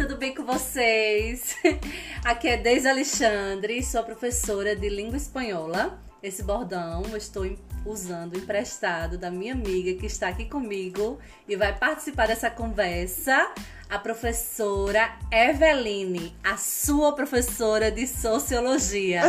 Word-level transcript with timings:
tudo 0.00 0.16
bem 0.16 0.34
com 0.34 0.44
vocês? 0.46 1.54
Aqui 2.24 2.48
é 2.48 2.56
Deise 2.56 2.88
Alexandre, 2.88 3.82
sou 3.82 4.02
professora 4.02 4.74
de 4.74 4.88
língua 4.88 5.18
espanhola. 5.18 6.00
Esse 6.22 6.42
bordão 6.42 7.02
eu 7.10 7.18
estou 7.18 7.46
usando 7.84 8.34
emprestado 8.34 9.18
da 9.18 9.30
minha 9.30 9.52
amiga 9.52 9.92
que 10.00 10.06
está 10.06 10.28
aqui 10.28 10.46
comigo 10.46 11.18
e 11.46 11.54
vai 11.54 11.76
participar 11.76 12.28
dessa 12.28 12.48
conversa, 12.48 13.52
a 13.90 13.98
professora 13.98 15.18
Eveline, 15.30 16.34
a 16.42 16.56
sua 16.56 17.14
professora 17.14 17.90
de 17.90 18.06
sociologia. 18.06 19.20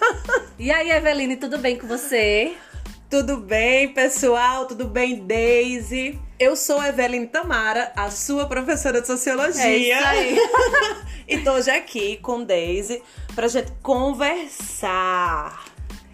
e 0.58 0.70
aí, 0.70 0.92
Eveline, 0.92 1.36
tudo 1.36 1.58
bem 1.58 1.76
com 1.78 1.86
você? 1.86 2.56
Tudo 3.10 3.36
bem, 3.36 3.92
pessoal? 3.92 4.66
Tudo 4.66 4.86
bem, 4.86 5.26
Daisy? 5.26 6.18
Eu 6.38 6.54
sou 6.54 6.78
a 6.78 6.88
Eveline 6.88 7.26
Tamara, 7.26 7.92
a 7.96 8.10
sua 8.10 8.46
professora 8.46 9.00
de 9.00 9.06
sociologia. 9.06 9.64
É 9.64 9.76
isso 9.78 10.06
aí. 10.06 10.38
e 11.26 11.38
tô 11.38 11.52
hoje 11.52 11.70
aqui 11.70 12.18
com 12.18 12.44
Daisy 12.44 13.02
pra 13.34 13.48
gente 13.48 13.72
conversar 13.82 15.64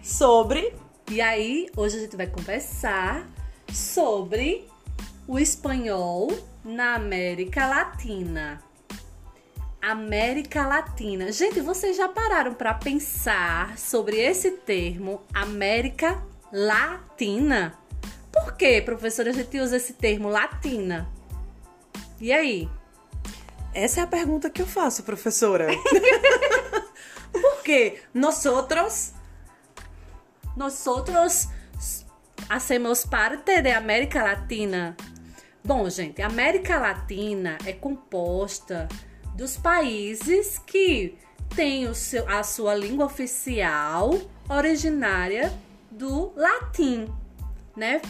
sobre. 0.01 0.73
E 1.11 1.19
aí, 1.19 1.69
hoje 1.75 1.97
a 1.97 1.99
gente 1.99 2.15
vai 2.15 2.27
conversar 2.27 3.27
sobre 3.69 4.65
o 5.27 5.37
espanhol 5.37 6.31
na 6.63 6.95
América 6.95 7.67
Latina. 7.67 8.63
América 9.81 10.65
Latina. 10.65 11.33
Gente, 11.33 11.59
vocês 11.59 11.97
já 11.97 12.07
pararam 12.07 12.53
para 12.53 12.73
pensar 12.73 13.77
sobre 13.77 14.21
esse 14.21 14.51
termo 14.51 15.21
América 15.33 16.23
Latina? 16.49 17.77
Por 18.33 18.57
que, 18.57 18.81
professora, 18.81 19.29
a 19.29 19.33
gente 19.33 19.57
usa 19.59 19.77
esse 19.77 19.93
termo 19.93 20.27
latina? 20.27 21.07
E 22.19 22.33
aí? 22.33 22.69
Essa 23.73 24.01
é 24.01 24.03
a 24.03 24.07
pergunta 24.07 24.49
que 24.49 24.61
eu 24.61 24.67
faço, 24.67 25.03
professora. 25.03 25.67
Por 27.31 27.63
que 27.63 27.99
nós 28.13 28.45
outros 28.45 29.13
nosotros 30.55 31.47
hacemos 32.49 33.05
parte 33.05 33.61
de 33.61 33.71
América 33.71 34.23
Latina. 34.23 34.95
Bom, 35.63 35.89
gente, 35.89 36.21
a 36.21 36.27
América 36.27 36.77
Latina 36.77 37.57
é 37.65 37.73
composta 37.73 38.87
dos 39.35 39.57
países 39.57 40.59
que 40.59 41.17
têm 41.55 41.87
o 41.87 41.95
seu, 41.95 42.29
a 42.29 42.43
sua 42.43 42.75
língua 42.75 43.05
oficial 43.05 44.11
originária 44.49 45.51
do 45.89 46.33
latim, 46.35 47.07
né? 47.75 48.01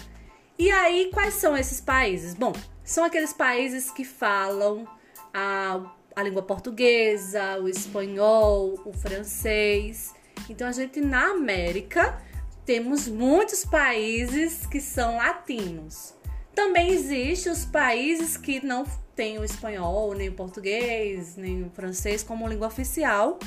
E 0.58 0.70
aí, 0.70 1.10
quais 1.12 1.34
são 1.36 1.58
esses 1.58 1.82
países? 1.82 2.36
Bom, 2.36 2.54
são 2.84 3.04
aqueles 3.04 3.34
países 3.34 3.90
que 3.90 4.04
falam 4.04 4.88
a, 5.34 5.82
a 6.16 6.24
língua 6.24 6.44
portuguesa, 6.44 7.60
o 7.60 7.68
espanhol, 7.68 8.80
o 8.86 8.94
francês. 8.94 10.14
Então, 10.50 10.68
a 10.68 10.72
gente 10.72 11.02
na 11.02 11.32
América 11.32 12.22
temos 12.66 13.08
muitos 13.08 13.66
países 13.66 14.66
que 14.68 14.80
são 14.80 15.18
latinos. 15.18 16.14
Também 16.54 16.92
existem 16.92 17.52
os 17.52 17.66
países 17.66 18.38
que 18.38 18.64
não 18.64 18.86
têm 19.16 19.40
o 19.40 19.44
espanhol, 19.44 20.14
nem 20.14 20.30
o 20.30 20.34
português, 20.34 21.36
nem 21.36 21.64
o 21.64 21.70
francês 21.72 22.24
como 22.24 22.48
língua 22.48 22.68
oficial, 22.68 23.40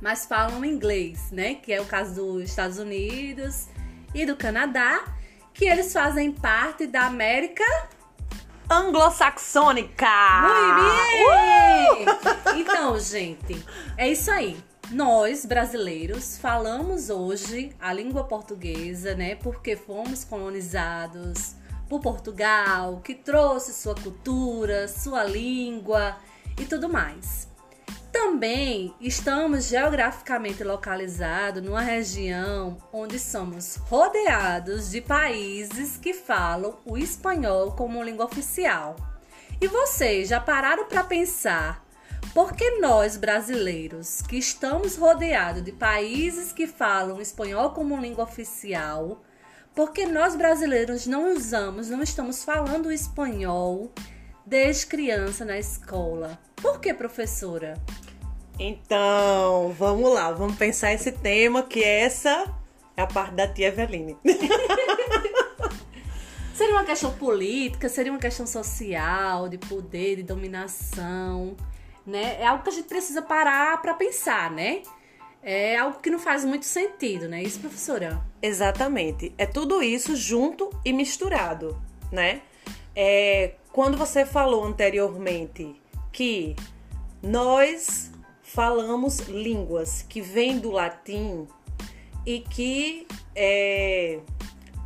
mas 0.00 0.26
falam 0.26 0.64
inglês, 0.64 1.30
né? 1.32 1.54
Que 1.54 1.72
é 1.72 1.80
o 1.80 1.86
caso 1.86 2.14
dos 2.14 2.44
Estados 2.44 2.78
Unidos 2.78 3.66
e 4.14 4.24
do 4.24 4.36
Canadá, 4.36 5.04
que 5.52 5.64
eles 5.64 5.92
fazem 5.92 6.32
parte 6.32 6.86
da 6.86 7.06
América 7.06 7.64
anglo-saxônica. 8.70 10.06
Muito 10.42 10.74
bem! 10.80 12.06
Uh! 12.06 12.58
Então, 12.58 12.98
gente, 12.98 13.64
é 13.96 14.08
isso 14.08 14.30
aí 14.30 14.56
nós, 14.90 15.46
brasileiros, 15.46 16.36
falamos 16.36 17.10
hoje 17.10 17.72
a 17.78 17.92
língua 17.92 18.24
portuguesa, 18.24 19.14
né? 19.14 19.36
Porque 19.36 19.76
fomos 19.76 20.24
colonizados 20.24 21.54
por 21.88 22.00
Portugal, 22.00 23.00
que 23.04 23.14
trouxe 23.14 23.72
sua 23.72 23.94
cultura, 23.94 24.88
sua 24.88 25.22
língua 25.22 26.16
e 26.58 26.64
tudo 26.64 26.88
mais. 26.88 27.49
Também 28.12 28.94
estamos 29.00 29.68
geograficamente 29.68 30.64
localizados 30.64 31.62
numa 31.62 31.80
região 31.80 32.76
onde 32.92 33.18
somos 33.18 33.76
rodeados 33.76 34.90
de 34.90 35.00
países 35.00 35.96
que 35.96 36.12
falam 36.12 36.78
o 36.84 36.98
espanhol 36.98 37.72
como 37.72 38.02
língua 38.02 38.24
oficial. 38.24 38.96
E 39.60 39.68
vocês 39.68 40.28
já 40.28 40.40
pararam 40.40 40.86
para 40.88 41.04
pensar 41.04 41.84
porque 42.34 42.78
nós, 42.78 43.16
brasileiros, 43.16 44.22
que 44.22 44.36
estamos 44.36 44.96
rodeados 44.96 45.62
de 45.62 45.72
países 45.72 46.52
que 46.52 46.66
falam 46.66 47.20
espanhol 47.20 47.70
como 47.70 48.00
língua 48.00 48.24
oficial, 48.24 49.22
porque 49.74 50.06
nós 50.06 50.36
brasileiros 50.36 51.06
não 51.06 51.32
usamos, 51.32 51.88
não 51.88 52.02
estamos 52.02 52.44
falando 52.44 52.92
espanhol 52.92 53.92
desde 54.50 54.86
criança 54.86 55.44
na 55.44 55.58
escola? 55.58 56.38
Por 56.56 56.78
que, 56.78 56.92
professora? 56.92 57.80
Então, 58.58 59.74
vamos 59.78 60.12
lá, 60.12 60.30
vamos 60.32 60.56
pensar 60.56 60.92
esse 60.92 61.12
tema 61.12 61.62
que 61.62 61.82
essa 61.82 62.52
é 62.94 63.00
a 63.00 63.06
parte 63.06 63.36
da 63.36 63.48
tia 63.48 63.68
Eveline. 63.68 64.18
seria 66.52 66.74
uma 66.74 66.84
questão 66.84 67.10
política, 67.12 67.88
seria 67.88 68.12
uma 68.12 68.20
questão 68.20 68.46
social, 68.46 69.48
de 69.48 69.56
poder, 69.56 70.16
de 70.16 70.24
dominação 70.24 71.56
né? 72.06 72.40
É 72.40 72.46
algo 72.46 72.62
que 72.62 72.70
a 72.70 72.72
gente 72.72 72.88
precisa 72.88 73.22
parar 73.22 73.80
para 73.80 73.94
pensar, 73.94 74.50
né? 74.50 74.82
É 75.42 75.78
algo 75.78 76.00
que 76.00 76.10
não 76.10 76.18
faz 76.18 76.44
muito 76.44 76.66
sentido, 76.66 77.28
né? 77.28 77.42
Isso, 77.42 77.60
professora? 77.60 78.20
Exatamente. 78.42 79.32
É 79.38 79.46
tudo 79.46 79.82
isso 79.82 80.14
junto 80.14 80.70
e 80.84 80.92
misturado, 80.92 81.80
né? 82.12 82.42
É, 83.02 83.54
quando 83.72 83.96
você 83.96 84.26
falou 84.26 84.62
anteriormente 84.62 85.74
que 86.12 86.54
nós 87.22 88.12
falamos 88.42 89.20
línguas 89.20 90.02
que 90.02 90.20
vêm 90.20 90.58
do 90.58 90.70
latim 90.70 91.48
e 92.26 92.40
que 92.40 93.06
é, 93.34 94.18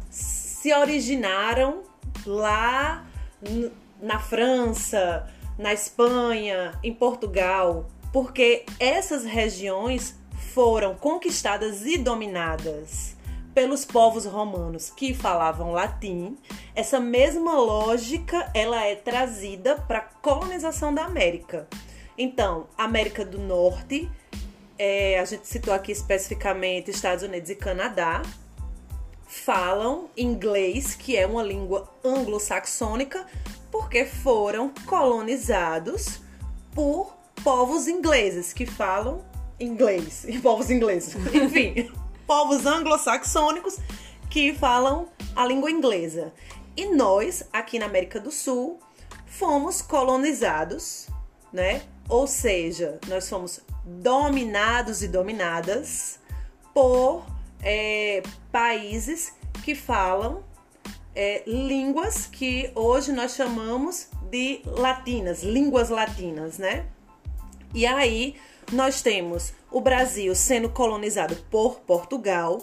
se 0.09 0.73
originaram 0.73 1.83
lá 2.25 3.05
na 4.01 4.21
França, 4.21 5.29
na 5.59 5.73
Espanha, 5.73 6.79
em 6.85 6.95
Portugal, 6.95 7.89
porque 8.13 8.65
essas 8.79 9.25
regiões 9.25 10.17
foram 10.53 10.95
conquistadas 10.95 11.85
e 11.85 11.99
dominadas 11.99 13.14
pelos 13.55 13.85
povos 13.85 14.27
romanos 14.27 14.91
que 14.91 15.15
falavam 15.15 15.73
latim. 15.73 16.37
Essa 16.75 16.99
mesma 16.99 17.55
lógica 17.55 18.51
ela 18.53 18.85
é 18.85 18.97
trazida 18.97 19.77
para 19.77 19.99
a 19.99 20.03
colonização 20.03 20.93
da 20.93 21.05
América. 21.05 21.69
Então, 22.19 22.67
América 22.77 23.25
do 23.25 23.39
Norte, 23.39 24.11
é, 24.79 25.19
a 25.19 25.25
gente 25.25 25.47
citou 25.47 25.73
aqui 25.73 25.93
especificamente 25.93 26.91
Estados 26.91 27.23
Unidos 27.23 27.51
e 27.51 27.55
Canadá, 27.55 28.23
falam 29.27 30.09
inglês, 30.17 30.95
que 30.95 31.17
é 31.17 31.27
uma 31.27 31.43
língua 31.43 31.89
anglo-saxônica, 32.05 33.27
porque 33.71 34.05
foram 34.05 34.73
colonizados 34.87 36.21
por 36.73 37.17
povos 37.43 37.89
ingleses 37.89 38.53
que 38.53 38.67
falam 38.67 39.25
inglês. 39.59 40.25
E 40.29 40.39
povos 40.41 40.71
ingleses, 40.71 41.15
enfim, 41.35 41.91
povos 42.27 42.67
anglo-saxônicos 42.67 43.79
que 44.31 44.55
falam 44.55 45.09
a 45.35 45.47
língua 45.47 45.71
inglesa. 45.71 46.33
E 46.77 46.87
nós, 46.87 47.45
aqui 47.53 47.79
na 47.79 47.87
América 47.87 48.19
do 48.19 48.31
Sul, 48.31 48.81
fomos 49.27 49.81
colonizados, 49.81 51.09
né? 51.53 51.83
Ou 52.09 52.27
seja, 52.27 52.99
nós 53.09 53.29
fomos 53.29 53.61
dominados 53.85 55.03
e 55.03 55.09
dominadas 55.09 56.19
por 56.73 57.25
é, 57.63 58.23
países 58.51 59.33
que 59.65 59.75
falam 59.75 60.43
é, 61.15 61.43
línguas 61.47 62.27
que 62.27 62.71
hoje 62.75 63.13
nós 63.13 63.35
chamamos 63.35 64.09
de 64.31 64.61
latinas, 64.65 65.43
línguas 65.43 65.89
latinas, 65.89 66.59
né? 66.59 66.87
E 67.73 67.87
aí 67.87 68.37
nós 68.73 69.03
temos 69.03 69.53
o 69.71 69.81
Brasil 69.81 70.35
sendo 70.35 70.69
colonizado 70.69 71.37
por 71.51 71.81
Portugal 71.81 72.61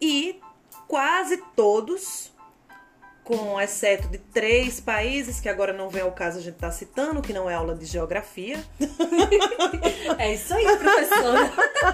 e 0.00 0.40
quase 0.86 1.42
todos, 1.54 2.32
com 3.24 3.60
exceto 3.60 4.08
de 4.08 4.18
três 4.18 4.80
países, 4.80 5.40
que 5.40 5.48
agora 5.48 5.72
não 5.72 5.88
vem 5.88 6.02
ao 6.02 6.12
caso 6.12 6.38
a 6.38 6.40
gente 6.40 6.54
estar 6.54 6.68
tá 6.68 6.72
citando, 6.72 7.22
que 7.22 7.32
não 7.32 7.50
é 7.50 7.54
aula 7.54 7.74
de 7.74 7.84
geografia. 7.84 8.62
é 10.18 10.34
isso 10.34 10.54
aí, 10.54 10.64
professora. 10.76 11.52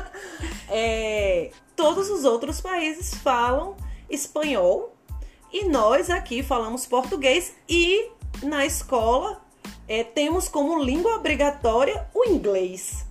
é, 0.68 1.50
todos 1.74 2.10
os 2.10 2.24
outros 2.24 2.60
países 2.60 3.14
falam 3.14 3.76
espanhol 4.08 4.94
e 5.52 5.64
nós 5.64 6.10
aqui 6.10 6.42
falamos 6.42 6.86
português 6.86 7.54
e 7.68 8.10
na 8.42 8.64
escola 8.66 9.40
é, 9.88 10.04
temos 10.04 10.48
como 10.48 10.82
língua 10.82 11.16
obrigatória 11.16 12.06
o 12.14 12.24
inglês. 12.24 13.06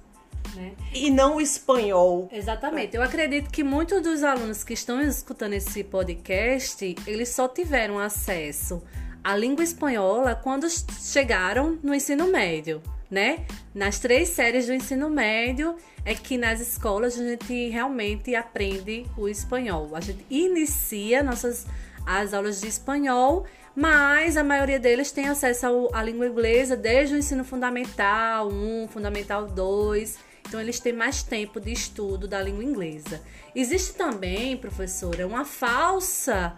Né? 0.56 0.74
E 0.94 1.10
não 1.10 1.38
o 1.38 1.42
espanhol. 1.42 2.30
Exatamente. 2.32 2.96
Eu 2.96 3.04
acredito 3.04 3.50
que 3.50 3.64
muitos 3.64 4.02
dos 4.02 4.24
alunos 4.24 4.64
que 4.64 4.74
estão 4.74 5.02
escutando 5.02 5.54
esse 5.54 5.84
podcast, 5.84 6.96
eles 7.08 7.30
só 7.30 7.48
tiveram 7.48 8.00
acesso 8.00 8.82
à 9.24 9.36
língua 9.36 9.64
espanhola 9.64 10.36
quando 10.36 10.68
chegaram 10.70 11.78
no 11.84 11.94
ensino 11.94 12.28
médio, 12.28 12.82
né? 13.10 13.46
Nas 13.74 14.00
três 14.00 14.30
séries 14.30 14.68
do 14.68 14.74
ensino 14.74 15.10
médio 15.10 15.76
é 16.04 16.16
que 16.16 16.38
nas 16.38 16.60
escolas 16.60 17.20
a 17.20 17.24
gente 17.24 17.70
realmente 17.70 18.36
aprende 18.36 19.06
o 19.18 19.28
espanhol. 19.28 19.96
A 19.96 20.02
gente 20.02 20.26
inicia 20.30 21.22
nossas 21.24 21.66
as 22.06 22.34
aulas 22.34 22.60
de 22.60 22.68
espanhol, 22.68 23.46
mas 23.76 24.36
a 24.36 24.44
maioria 24.44 24.80
deles 24.80 25.12
tem 25.12 25.30
acesso 25.30 25.88
à 25.94 26.02
língua 26.02 26.28
inglesa 26.28 26.76
desde 26.76 27.16
o 27.16 27.18
ensino 27.18 27.44
fundamental 27.44 28.50
1, 28.50 28.88
fundamental 28.88 29.46
2 29.46 30.31
então, 30.48 30.60
eles 30.60 30.80
têm 30.80 30.94
mais 30.94 31.24
tempo 31.24 31.60
de 31.60 31.72
estudo 31.72 32.28
da 32.28 32.42
língua 32.42 32.64
inglesa. 32.64 33.22
Existe 33.56 33.94
também, 33.94 34.58
professora, 34.58 35.26
uma 35.26 35.46
falsa 35.46 36.56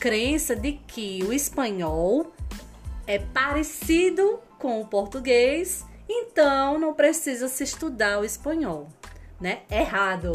crença 0.00 0.56
de 0.56 0.72
que 0.86 1.22
o 1.24 1.32
espanhol 1.32 2.32
é 3.06 3.18
parecido 3.18 4.40
com 4.58 4.80
o 4.80 4.86
português, 4.86 5.84
então 6.08 6.78
não 6.78 6.94
precisa 6.94 7.48
se 7.48 7.64
estudar 7.64 8.20
o 8.20 8.24
espanhol, 8.24 8.88
né? 9.40 9.60
Errado. 9.70 10.32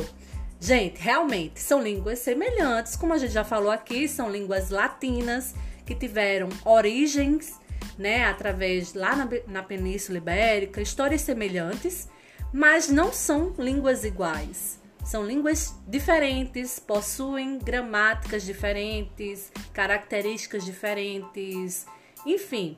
Gente, 0.60 1.00
realmente 1.02 1.60
são 1.60 1.82
línguas 1.82 2.20
semelhantes, 2.20 2.96
como 2.96 3.14
a 3.14 3.18
gente 3.18 3.32
já 3.32 3.44
falou 3.44 3.72
aqui, 3.72 4.08
são 4.08 4.30
línguas 4.30 4.70
latinas 4.70 5.56
que 5.86 5.96
tiveram 5.96 6.50
origens, 6.66 7.60
né, 7.98 8.26
através 8.26 8.94
lá 8.94 9.16
na, 9.16 9.28
na 9.48 9.64
Península 9.64 10.18
Ibérica, 10.18 10.82
histórias 10.82 11.22
semelhantes 11.22 12.08
mas 12.52 12.90
não 12.90 13.12
são 13.14 13.54
línguas 13.58 14.04
iguais. 14.04 14.80
São 15.04 15.26
línguas 15.26 15.76
diferentes, 15.88 16.78
possuem 16.78 17.58
gramáticas 17.58 18.44
diferentes, 18.44 19.52
características 19.74 20.64
diferentes, 20.64 21.86
enfim. 22.26 22.78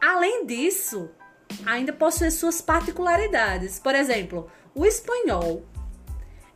Além 0.00 0.46
disso, 0.46 1.10
ainda 1.66 1.92
possui 1.92 2.30
suas 2.30 2.60
particularidades. 2.60 3.78
Por 3.78 3.94
exemplo, 3.94 4.50
o 4.74 4.86
espanhol. 4.86 5.64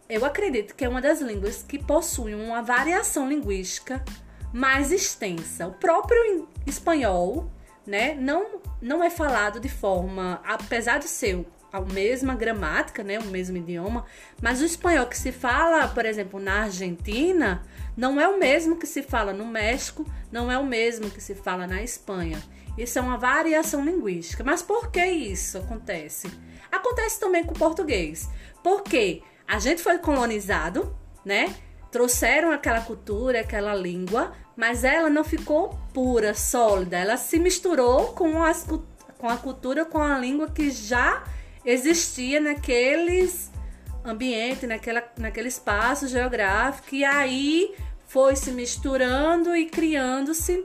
Eu 0.09 0.25
acredito 0.25 0.75
que 0.77 0.85
é 0.85 0.89
uma 0.89 1.01
das 1.01 1.21
línguas 1.21 1.63
que 1.63 1.83
possui 1.83 2.35
uma 2.35 2.63
variação 2.63 3.29
linguística 3.29 4.05
mais 4.53 4.93
extensa. 4.93 5.67
O 5.67 5.73
próprio 5.73 6.49
espanhol, 6.65 7.51
né, 7.85 8.15
não, 8.15 8.61
não 8.81 9.03
é 9.03 9.11
falado 9.11 9.59
de 9.59 9.69
forma, 9.69 10.41
apesar 10.45 10.99
de 10.99 11.09
ser 11.09 11.45
a 11.77 11.81
mesma 11.81 12.35
gramática, 12.35 13.03
né, 13.03 13.19
o 13.19 13.25
mesmo 13.25 13.57
idioma, 13.57 14.05
mas 14.41 14.61
o 14.61 14.65
espanhol 14.65 15.07
que 15.07 15.17
se 15.17 15.33
fala, 15.33 15.89
por 15.89 16.05
exemplo, 16.05 16.41
na 16.41 16.63
Argentina, 16.63 17.63
não 17.97 18.21
é 18.21 18.29
o 18.29 18.39
mesmo 18.39 18.77
que 18.77 18.87
se 18.87 19.03
fala 19.03 19.33
no 19.33 19.47
México, 19.47 20.07
não 20.31 20.51
é 20.51 20.59
o 20.59 20.65
mesmo 20.65 21.11
que 21.11 21.21
se 21.21 21.35
fala 21.35 21.67
na 21.67 21.83
Espanha. 21.83 22.43
Isso 22.77 22.99
é 22.99 23.03
uma 23.03 23.17
variação 23.17 23.85
linguística. 23.85 24.45
Mas 24.45 24.63
por 24.63 24.91
que 24.91 25.05
isso 25.05 25.59
acontece? 25.59 26.31
Acontece 26.71 27.19
também 27.19 27.43
com 27.43 27.53
o 27.55 27.59
português. 27.59 28.29
Porque 28.63 29.23
a 29.49 29.59
gente 29.59 29.83
foi 29.83 29.99
colonizado, 29.99 30.95
né? 31.25 31.55
Trouxeram 31.91 32.51
aquela 32.51 32.83
cultura, 32.83 33.41
aquela 33.41 33.75
língua, 33.75 34.33
mas 34.55 34.85
ela 34.85 35.09
não 35.09 35.25
ficou 35.25 35.79
pura, 35.95 36.35
sólida. 36.35 36.99
Ela 36.99 37.17
se 37.17 37.39
misturou 37.39 38.13
com, 38.13 38.43
as, 38.43 38.67
com 39.17 39.29
a 39.29 39.37
cultura, 39.37 39.87
com 39.87 40.03
a 40.03 40.19
língua 40.19 40.51
que 40.51 40.71
já 40.71 41.25
existia 41.67 42.41
naqueles 42.41 43.51
ambiente, 44.05 44.67
naquela, 44.67 45.03
naquele 45.19 45.49
espaço 45.49 46.07
geográfico, 46.07 46.95
e 46.95 47.05
aí 47.05 47.75
foi 48.07 48.37
se 48.37 48.53
misturando 48.53 49.55
e 49.55 49.67
criando-se 49.67 50.65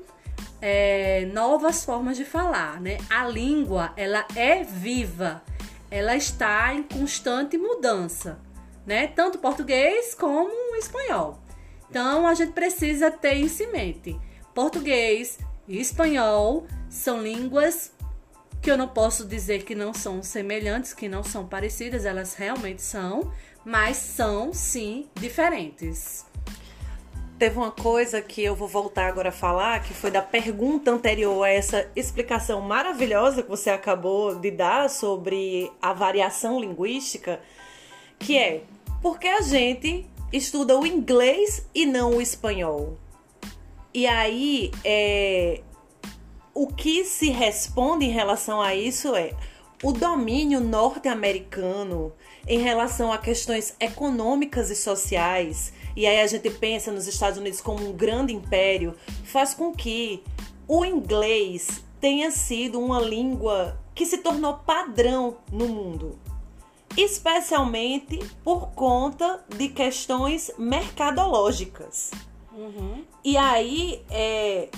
é, 0.61 1.25
novas 1.33 1.83
formas 1.83 2.15
de 2.15 2.23
falar, 2.23 2.79
né? 2.79 2.99
A 3.09 3.27
língua, 3.27 3.93
ela 3.97 4.25
é 4.35 4.63
viva, 4.63 5.41
ela 5.89 6.15
está 6.15 6.73
em 6.73 6.83
constante 6.83 7.57
mudança, 7.57 8.39
né? 8.85 9.07
Tanto 9.07 9.39
português 9.39 10.13
como 10.13 10.75
espanhol. 10.75 11.39
Então, 11.89 12.27
a 12.27 12.33
gente 12.35 12.53
precisa 12.53 13.09
ter 13.09 13.33
isso 13.33 13.63
em 13.63 13.71
mente. 13.71 14.19
Português 14.53 15.39
e 15.67 15.79
espanhol 15.81 16.65
são 16.89 17.21
línguas 17.21 17.91
que 18.61 18.69
eu 18.69 18.77
não 18.77 18.87
posso 18.87 19.25
dizer 19.25 19.63
que 19.63 19.73
não 19.73 19.93
são 19.93 20.21
semelhantes, 20.21 20.93
que 20.93 21.09
não 21.09 21.23
são 21.23 21.47
parecidas, 21.47 22.05
elas 22.05 22.35
realmente 22.35 22.81
são, 22.81 23.31
mas 23.65 23.97
são 23.97 24.53
sim 24.53 25.07
diferentes. 25.15 26.25
Teve 27.39 27.57
uma 27.57 27.71
coisa 27.71 28.21
que 28.21 28.43
eu 28.43 28.55
vou 28.55 28.67
voltar 28.67 29.07
agora 29.07 29.29
a 29.29 29.31
falar, 29.31 29.81
que 29.81 29.95
foi 29.95 30.11
da 30.11 30.21
pergunta 30.21 30.91
anterior 30.91 31.43
a 31.43 31.49
essa 31.49 31.89
explicação 31.95 32.61
maravilhosa 32.61 33.41
que 33.41 33.49
você 33.49 33.71
acabou 33.71 34.35
de 34.35 34.51
dar 34.51 34.91
sobre 34.91 35.71
a 35.81 35.91
variação 35.91 36.59
linguística, 36.59 37.39
que 38.19 38.37
é 38.37 38.61
por 39.01 39.19
que 39.19 39.27
a 39.27 39.41
gente 39.41 40.05
estuda 40.31 40.77
o 40.77 40.85
inglês 40.85 41.67
e 41.73 41.87
não 41.87 42.17
o 42.17 42.21
espanhol? 42.21 42.99
E 43.91 44.05
aí, 44.05 44.71
é, 44.85 45.61
o 46.53 46.67
que 46.67 47.03
se 47.05 47.29
responde 47.29 48.05
em 48.05 48.11
relação 48.11 48.61
a 48.61 48.75
isso 48.75 49.15
é 49.15 49.33
o 49.83 49.91
domínio 49.91 50.59
norte-americano 50.59 52.13
em 52.47 52.59
relação 52.59 53.11
a 53.11 53.17
questões 53.17 53.75
econômicas 53.79 54.69
e 54.69 54.75
sociais, 54.75 55.73
e 55.95 56.05
aí 56.05 56.21
a 56.21 56.27
gente 56.27 56.49
pensa 56.49 56.91
nos 56.91 57.07
Estados 57.07 57.37
Unidos 57.37 57.61
como 57.61 57.87
um 57.87 57.93
grande 57.93 58.33
império, 58.33 58.95
faz 59.23 59.53
com 59.53 59.73
que 59.73 60.23
o 60.67 60.85
inglês 60.85 61.83
tenha 61.99 62.31
sido 62.31 62.79
uma 62.79 62.99
língua 62.99 63.79
que 63.93 64.05
se 64.05 64.19
tornou 64.19 64.55
padrão 64.55 65.37
no 65.51 65.67
mundo, 65.67 66.17
especialmente 66.97 68.19
por 68.43 68.69
conta 68.71 69.43
de 69.55 69.69
questões 69.69 70.51
mercadológicas. 70.57 72.11
Uhum. 72.53 73.03
E 73.23 73.37
aí, 73.37 74.03
é, 74.09 74.69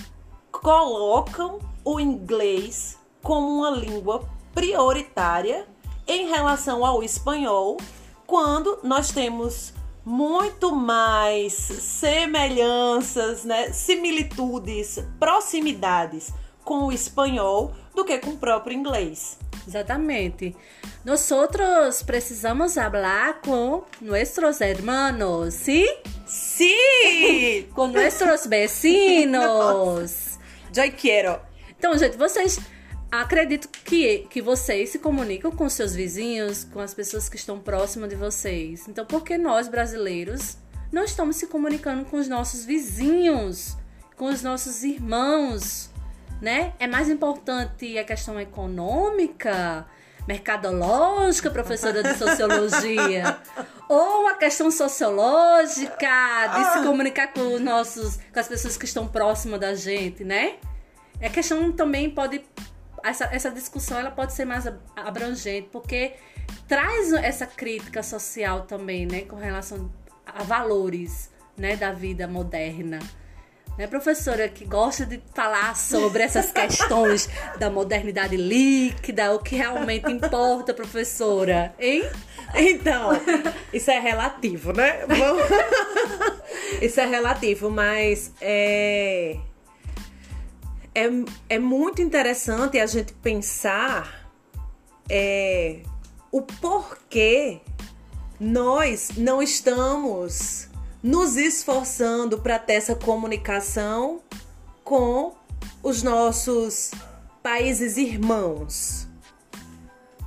colocam 0.60 1.58
o 1.84 2.00
inglês 2.00 2.98
como 3.22 3.58
uma 3.58 3.70
língua 3.70 4.28
prioritária 4.54 5.66
em 6.06 6.28
relação 6.28 6.84
ao 6.84 7.02
espanhol, 7.02 7.78
quando 8.26 8.78
nós 8.82 9.10
temos 9.10 9.72
muito 10.04 10.74
mais 10.74 11.54
semelhanças, 11.54 13.44
né, 13.44 13.72
similitudes, 13.72 15.02
proximidades 15.18 16.32
com 16.62 16.84
o 16.84 16.92
espanhol 16.92 17.72
do 17.94 18.04
que 18.04 18.18
com 18.18 18.30
o 18.30 18.36
próprio 18.36 18.76
inglês. 18.76 19.38
Exatamente. 19.66 20.54
Nós 21.04 22.02
precisamos 22.02 22.74
falar 22.74 23.40
com 23.40 23.84
nossos 24.00 24.60
hermanos, 24.60 25.54
¿sí? 25.54 25.86
Sí! 26.26 27.66
com 27.74 27.86
nossos 27.88 28.46
vecinos. 28.46 30.32
Já 30.74 30.90
quero. 30.90 31.40
Então, 31.78 31.96
gente, 31.96 32.16
vocês 32.16 32.58
acredito 33.10 33.68
que, 33.68 34.26
que 34.28 34.42
vocês 34.42 34.90
se 34.90 34.98
comunicam 34.98 35.52
com 35.52 35.68
seus 35.68 35.94
vizinhos, 35.94 36.64
com 36.64 36.80
as 36.80 36.92
pessoas 36.92 37.28
que 37.28 37.36
estão 37.36 37.60
próximas 37.60 38.10
de 38.10 38.16
vocês. 38.16 38.88
Então, 38.88 39.06
por 39.06 39.22
que 39.22 39.38
nós 39.38 39.68
brasileiros 39.68 40.56
não 40.90 41.04
estamos 41.04 41.36
se 41.36 41.46
comunicando 41.46 42.04
com 42.04 42.16
os 42.16 42.28
nossos 42.28 42.64
vizinhos, 42.64 43.76
com 44.16 44.26
os 44.26 44.42
nossos 44.42 44.82
irmãos, 44.82 45.90
né? 46.40 46.72
É 46.78 46.86
mais 46.86 47.08
importante 47.08 47.96
a 47.96 48.04
questão 48.04 48.40
econômica, 48.40 49.86
mercadológica, 50.26 51.50
professora 51.50 52.02
de 52.02 52.14
sociologia, 52.16 53.38
ou 53.88 54.26
a 54.28 54.34
questão 54.34 54.70
sociológica 54.70 56.46
de 56.54 56.72
se 56.72 56.86
comunicar 56.86 57.32
com 57.32 57.54
os 57.54 57.60
nossos, 57.60 58.18
com 58.32 58.40
as 58.40 58.48
pessoas 58.48 58.76
que 58.76 58.84
estão 58.84 59.06
próximas 59.06 59.60
da 59.60 59.74
gente, 59.74 60.24
né? 60.24 60.56
A 61.22 61.28
questão 61.28 61.70
também 61.72 62.10
pode 62.10 62.42
essa, 63.02 63.24
essa 63.26 63.50
discussão 63.50 63.98
ela 63.98 64.10
pode 64.10 64.32
ser 64.32 64.46
mais 64.46 64.66
abrangente, 64.96 65.68
porque 65.70 66.14
traz 66.66 67.12
essa 67.12 67.46
crítica 67.46 68.02
social 68.02 68.62
também, 68.62 69.06
né, 69.06 69.22
com 69.22 69.36
relação 69.36 69.92
a 70.24 70.42
valores, 70.42 71.30
né, 71.56 71.76
da 71.76 71.92
vida 71.92 72.26
moderna 72.26 72.98
né, 73.76 73.86
professora 73.86 74.48
que 74.48 74.64
gosta 74.64 75.04
de 75.04 75.20
falar 75.34 75.76
sobre 75.76 76.22
essas 76.22 76.52
questões 76.52 77.28
da 77.58 77.70
modernidade 77.70 78.36
líquida, 78.36 79.34
o 79.34 79.38
que 79.38 79.56
realmente 79.56 80.10
importa, 80.10 80.72
professora, 80.72 81.74
hein? 81.78 82.04
Então, 82.54 83.10
isso 83.72 83.90
é 83.90 83.98
relativo, 83.98 84.72
né? 84.72 85.00
isso 86.80 87.00
é 87.00 87.06
relativo, 87.06 87.70
mas 87.70 88.32
é... 88.40 89.36
é, 90.94 91.08
é 91.48 91.58
muito 91.58 92.00
interessante 92.00 92.78
a 92.78 92.86
gente 92.86 93.12
pensar 93.14 94.30
é, 95.08 95.80
o 96.30 96.42
porquê 96.42 97.60
nós 98.38 99.10
não 99.16 99.42
estamos 99.42 100.68
nos 101.04 101.36
esforçando 101.36 102.40
para 102.40 102.58
ter 102.58 102.72
essa 102.72 102.94
comunicação 102.94 104.22
com 104.82 105.34
os 105.82 106.02
nossos 106.02 106.92
países 107.42 107.98
irmãos, 107.98 109.06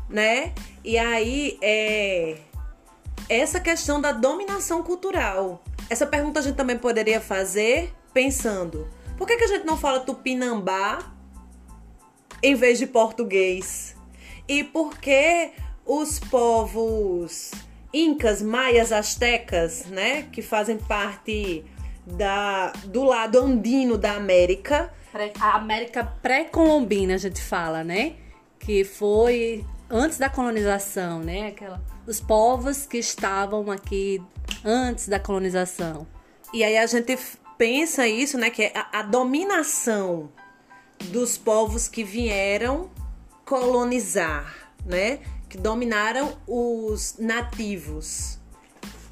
né? 0.08 0.54
E 0.84 0.96
aí 0.96 1.58
é 1.64 2.38
essa 3.28 3.60
questão 3.60 4.00
da 4.00 4.12
dominação 4.12 4.84
cultural. 4.84 5.64
Essa 5.90 6.06
pergunta 6.06 6.42
a 6.42 6.44
gente 6.44 6.56
também 6.56 6.78
poderia 6.78 7.20
fazer 7.20 7.92
pensando: 8.14 8.88
por 9.18 9.26
que, 9.26 9.36
que 9.36 9.46
a 9.46 9.48
gente 9.48 9.66
não 9.66 9.78
fala 9.78 10.02
tupinambá 10.02 11.12
em 12.44 12.54
vez 12.54 12.78
de 12.78 12.86
português? 12.86 13.96
E 14.48 14.64
por 14.64 14.96
que 15.00 15.54
os 15.84 16.20
povos 16.20 17.50
incas, 17.94 18.42
maias, 18.42 18.92
astecas, 18.92 19.86
né, 19.86 20.24
que 20.32 20.42
fazem 20.42 20.78
parte 20.78 21.64
da, 22.06 22.72
do 22.86 23.04
lado 23.04 23.40
andino 23.40 23.98
da 23.98 24.14
América. 24.14 24.92
A 25.40 25.56
América 25.56 26.04
pré-colombina, 26.22 27.16
a 27.16 27.18
gente 27.18 27.42
fala, 27.42 27.84
né? 27.84 28.14
Que 28.60 28.84
foi 28.84 29.66
antes 29.90 30.18
da 30.18 30.30
colonização, 30.30 31.20
né? 31.20 31.48
Aquela, 31.48 31.82
os 32.06 32.22
povos 32.22 32.86
que 32.86 32.98
estavam 32.98 33.72
aqui 33.72 34.22
antes 34.64 35.08
da 35.08 35.20
colonização. 35.20 36.06
E 36.54 36.64
aí 36.64 36.78
a 36.78 36.86
gente 36.86 37.18
pensa 37.58 38.08
isso, 38.08 38.38
né? 38.38 38.50
Que 38.50 38.64
é 38.64 38.74
a, 38.76 39.00
a 39.00 39.02
dominação 39.02 40.30
dos 41.06 41.38
povos 41.38 41.88
que 41.88 42.04
vieram 42.04 42.90
colonizar, 43.44 44.72
né? 44.86 45.20
Que 45.50 45.58
dominaram 45.58 46.38
os 46.48 47.16
nativos. 47.18 48.40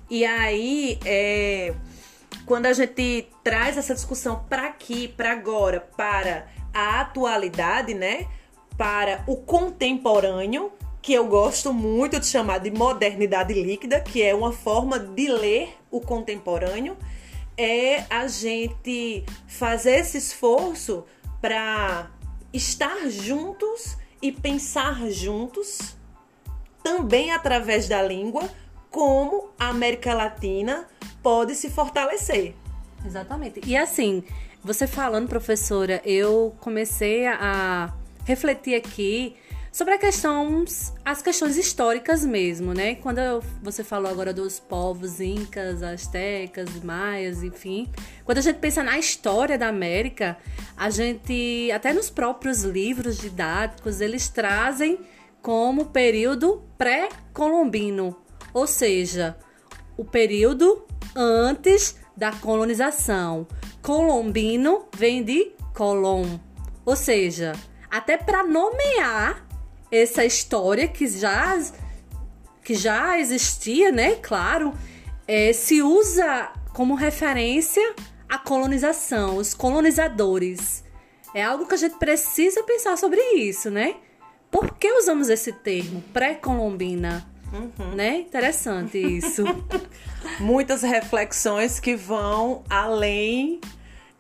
E 0.10 0.26
aí, 0.26 1.00
é, 1.06 1.74
quando 2.46 2.68
a 2.68 2.74
gente 2.74 3.28
traz 3.44 3.78
essa 3.78 3.94
discussão 3.94 4.46
para 4.50 4.68
aqui, 4.68 5.08
para 5.08 5.32
agora, 5.32 5.80
para 5.96 6.48
a 6.74 7.02
atualidade, 7.02 7.94
né? 7.94 8.28
Para 8.78 9.24
o 9.26 9.38
contemporâneo, 9.38 10.72
que 11.02 11.14
eu 11.14 11.28
gosto 11.28 11.74
muito 11.74 12.20
de 12.20 12.26
chamar 12.26 12.60
de 12.60 12.72
modernidade 12.72 13.54
líquida, 13.54 14.02
que 14.02 14.22
é 14.22 14.36
uma 14.36 14.52
forma 14.52 15.00
de 15.00 15.28
ler 15.28 15.78
o 15.90 16.02
contemporâneo, 16.02 16.98
é 17.58 18.04
a 18.10 18.28
gente 18.28 19.24
fazer 19.48 20.00
esse 20.00 20.18
esforço 20.18 21.06
para 21.40 22.12
estar 22.52 23.10
juntos 23.10 23.98
e 24.22 24.32
pensar 24.32 25.10
juntos 25.10 25.96
também 26.86 27.32
através 27.32 27.88
da 27.88 28.00
língua, 28.04 28.48
como 28.92 29.50
a 29.60 29.70
América 29.70 30.14
Latina 30.14 30.86
pode 31.24 31.56
se 31.56 31.68
fortalecer. 31.68 32.54
Exatamente. 33.04 33.60
E 33.66 33.76
assim, 33.76 34.24
você 34.64 34.86
falando, 34.86 35.28
professora, 35.28 36.00
eu 36.06 36.56
comecei 36.62 37.26
a 37.26 37.92
refletir 38.24 38.76
aqui 38.76 39.36
sobre 39.72 39.96
a 39.96 39.98
questão, 39.98 40.64
as 41.04 41.24
questões 41.24 41.58
históricas 41.58 42.24
mesmo, 42.24 42.72
né? 42.72 42.94
Quando 42.94 43.18
eu, 43.18 43.44
você 43.64 43.84
falou 43.84 44.10
agora 44.10 44.32
dos 44.32 44.60
povos 44.60 45.20
incas, 45.20 45.82
astecas, 45.82 46.70
maias, 46.84 47.42
enfim, 47.42 47.90
quando 48.24 48.38
a 48.38 48.42
gente 48.42 48.60
pensa 48.60 48.84
na 48.84 49.00
história 49.00 49.58
da 49.58 49.70
América, 49.70 50.38
a 50.78 50.92
gente 50.92 51.72
até 51.74 51.92
nos 51.94 52.12
próprios 52.12 52.64
livros 52.64 53.18
didáticos 53.18 54.02
eles 54.02 54.30
trazem 54.30 55.00
como 55.46 55.86
período 55.86 56.64
pré-colombino, 56.76 58.20
ou 58.52 58.66
seja, 58.66 59.38
o 59.96 60.04
período 60.04 60.88
antes 61.16 61.98
da 62.18 62.32
colonização. 62.32 63.48
Colombino 63.80 64.88
vem 64.98 65.24
de 65.24 65.52
Colom, 65.76 66.40
ou 66.84 66.96
seja, 66.96 67.52
até 67.92 68.18
para 68.18 68.44
nomear 68.44 69.48
essa 69.92 70.26
história 70.26 70.88
que 70.88 71.08
já 71.08 71.56
que 72.64 72.74
já 72.74 73.20
existia, 73.20 73.92
né? 73.92 74.16
Claro, 74.16 74.74
é, 75.28 75.54
se 75.54 75.80
usa 75.80 76.52
como 76.74 76.96
referência 76.96 77.94
a 78.28 78.40
colonização, 78.40 79.38
os 79.38 79.54
colonizadores. 79.54 80.84
É 81.36 81.44
algo 81.44 81.68
que 81.68 81.76
a 81.76 81.78
gente 81.78 82.00
precisa 82.00 82.64
pensar 82.64 82.98
sobre 82.98 83.22
isso, 83.36 83.70
né? 83.70 83.98
Por 84.56 84.74
que 84.76 84.90
usamos 84.94 85.28
esse 85.28 85.52
termo, 85.52 86.02
pré-colombina? 86.14 87.28
Uhum. 87.52 87.94
Né? 87.94 88.20
Interessante 88.20 88.98
isso. 88.98 89.44
Muitas 90.40 90.82
reflexões 90.82 91.78
que 91.78 91.94
vão 91.94 92.64
além 92.70 93.60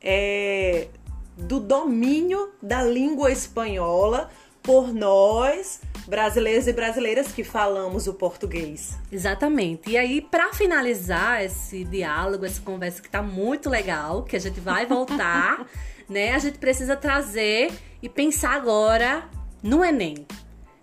é, 0.02 0.90
do 1.38 1.62
domínio 1.62 2.52
da 2.62 2.84
língua 2.84 3.32
espanhola 3.32 4.30
por 4.62 4.94
nós, 4.94 5.80
brasileiros 6.06 6.68
e 6.68 6.74
brasileiras 6.74 7.32
que 7.32 7.46
falamos 7.46 8.06
o 8.06 8.14
português. 8.14 8.98
Exatamente. 9.10 9.90
E 9.90 9.98
aí, 9.98 10.20
para 10.20 10.52
finalizar 10.52 11.46
esse 11.46 11.86
diálogo, 11.86 12.46
essa 12.46 12.60
conversa 12.60 13.02
que 13.02 13.10
tá 13.10 13.22
muito 13.22 13.70
legal, 13.70 14.24
que 14.24 14.36
a 14.36 14.40
gente 14.40 14.60
vai 14.60 14.86
voltar, 14.86 15.66
né? 16.10 16.34
A 16.34 16.40
gente 16.40 16.58
precisa 16.58 16.98
trazer 16.98 17.72
e 18.04 18.10
pensar 18.10 18.52
agora 18.52 19.30
no 19.66 19.84
Enem. 19.84 20.28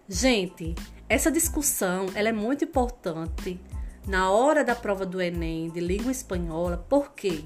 Gente, 0.09 0.75
essa 1.09 1.31
discussão 1.31 2.07
ela 2.17 2.31
é 2.31 2.33
muito 2.33 2.65
importante 2.65 3.61
na 4.09 4.29
hora 4.29 4.65
da 4.65 4.75
prova 4.75 5.07
do 5.07 5.23
Enem 5.23 5.71
de 5.71 5.79
língua 5.79 6.11
espanhola. 6.11 6.85
Por 6.89 7.13
quê? 7.13 7.45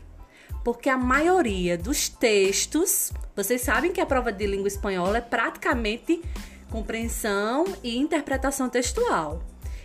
Porque 0.64 0.88
a 0.88 0.96
maioria 0.96 1.76
dos 1.76 2.08
textos, 2.08 3.12
vocês 3.36 3.60
sabem 3.60 3.92
que 3.92 4.00
a 4.00 4.06
prova 4.06 4.32
de 4.32 4.46
língua 4.46 4.66
espanhola 4.66 5.18
é 5.18 5.20
praticamente 5.20 6.22
compreensão 6.70 7.66
e 7.84 7.98
interpretação 7.98 8.70
textual. 8.70 9.42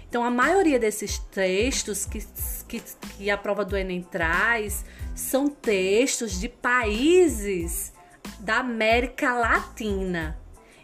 Então, 0.07 0.23
a 0.23 0.31
maioria 0.31 0.79
desses 0.79 1.19
textos 1.19 2.05
que, 2.05 2.25
que, 2.65 2.81
que 3.17 3.29
a 3.29 3.37
prova 3.37 3.65
do 3.65 3.75
Enem 3.75 4.01
traz 4.01 4.85
são 5.13 5.49
textos 5.49 6.39
de 6.39 6.47
países 6.47 7.91
da 8.39 8.59
América 8.59 9.33
Latina. 9.33 10.40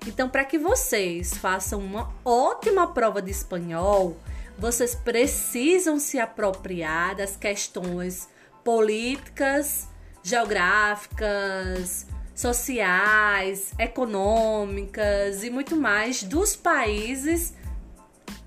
Então, 0.08 0.30
para 0.30 0.46
que 0.46 0.58
vocês 0.58 1.34
façam 1.34 1.82
uma 1.82 2.14
ótima 2.24 2.88
prova 2.94 3.22
de 3.22 3.30
espanhol, 3.30 4.18
vocês 4.58 4.96
precisam 4.96 6.00
se 6.00 6.18
apropriar 6.18 7.14
das 7.14 7.36
questões 7.36 8.30
políticas, 8.64 9.90
geográficas, 10.24 12.08
sociais, 12.34 13.74
econômicas 13.78 15.44
e 15.44 15.50
muito 15.50 15.76
mais 15.76 16.24
dos 16.24 16.56
países 16.56 17.54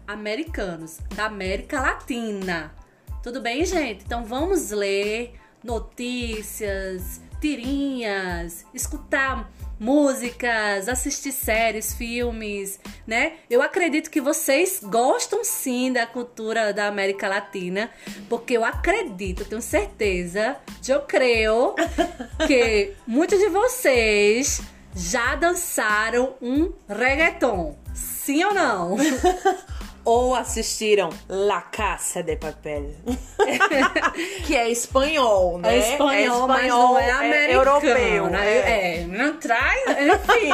americanos, 0.07 0.99
da 1.15 1.27
América 1.27 1.79
Latina. 1.79 2.75
Tudo 3.23 3.43
bem, 3.43 3.67
gente? 3.67 4.03
Então 4.03 4.25
vamos 4.25 4.71
ler 4.71 5.35
notícias, 5.63 7.21
tirinhas, 7.39 8.65
escutar 8.73 9.51
músicas, 9.81 10.89
assistir 10.91 11.33
séries, 11.33 11.95
filmes, 11.95 12.79
né? 13.07 13.33
Eu 13.49 13.63
acredito 13.63 14.11
que 14.11 14.21
vocês 14.21 14.81
gostam 14.83 15.43
sim 15.43 15.91
da 15.91 16.07
cultura 16.07 16.73
da 16.75 16.87
América 16.87 17.27
Latina, 17.27 17.91
porque 18.29 18.59
eu 18.59 18.65
acredito, 18.65 19.47
tenho 19.47 19.63
certeza, 19.63 20.57
eu 20.87 21.01
creio 21.01 21.75
que 22.47 22.93
muitos 23.07 23.39
de 23.39 23.49
vocês 23.49 24.61
já 24.95 25.35
dançaram 25.35 26.35
um 26.43 26.71
reggaeton. 26.87 27.75
Sim 27.95 28.45
ou 28.45 28.55
não? 28.55 28.97
ou 30.11 30.35
assistiram 30.35 31.09
La 31.29 31.61
Casa 31.61 32.21
de 32.21 32.35
Papel, 32.35 32.91
que 34.45 34.57
é 34.57 34.69
espanhol, 34.69 35.59
né? 35.59 35.77
É 35.77 35.93
espanhol, 35.93 36.11
é 36.11 36.23
espanhol 36.23 36.49
mas 36.49 36.67
não 36.67 36.99
é, 36.99 37.07
é 37.07 37.11
americano, 37.13 37.45
é 37.45 37.55
europeu, 37.55 38.27
né? 38.27 38.59
É, 38.59 39.05
não 39.05 39.37
traz, 39.37 39.81
enfim. 39.89 40.51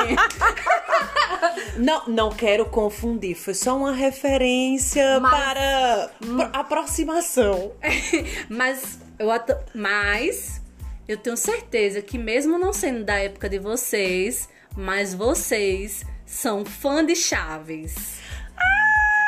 não, 1.81 2.07
não 2.07 2.31
quero 2.31 2.67
confundir, 2.67 3.35
foi 3.35 3.55
só 3.55 3.75
uma 3.79 3.93
referência 3.93 5.21
mas, 5.21 5.31
para 5.31 6.11
aproximação. 6.53 7.73
mas 8.51 8.99
eu 9.19 9.29
mas 9.75 10.61
eu 11.09 11.17
tenho 11.17 11.37
certeza 11.37 12.03
que 12.03 12.19
mesmo 12.19 12.59
não 12.59 12.75
sendo 12.75 13.05
da 13.05 13.15
época 13.15 13.49
de 13.49 13.59
vocês, 13.59 14.51
mas 14.77 15.15
vocês 15.15 16.05
são 16.27 16.63
fã 16.63 17.03
de 17.03 17.17
Chaves 17.17 18.26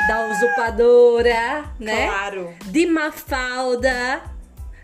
da 0.07 0.27
usurpadora, 0.27 1.65
né? 1.79 2.07
Claro. 2.07 2.53
De 2.65 2.85
Mafalda, 2.85 4.21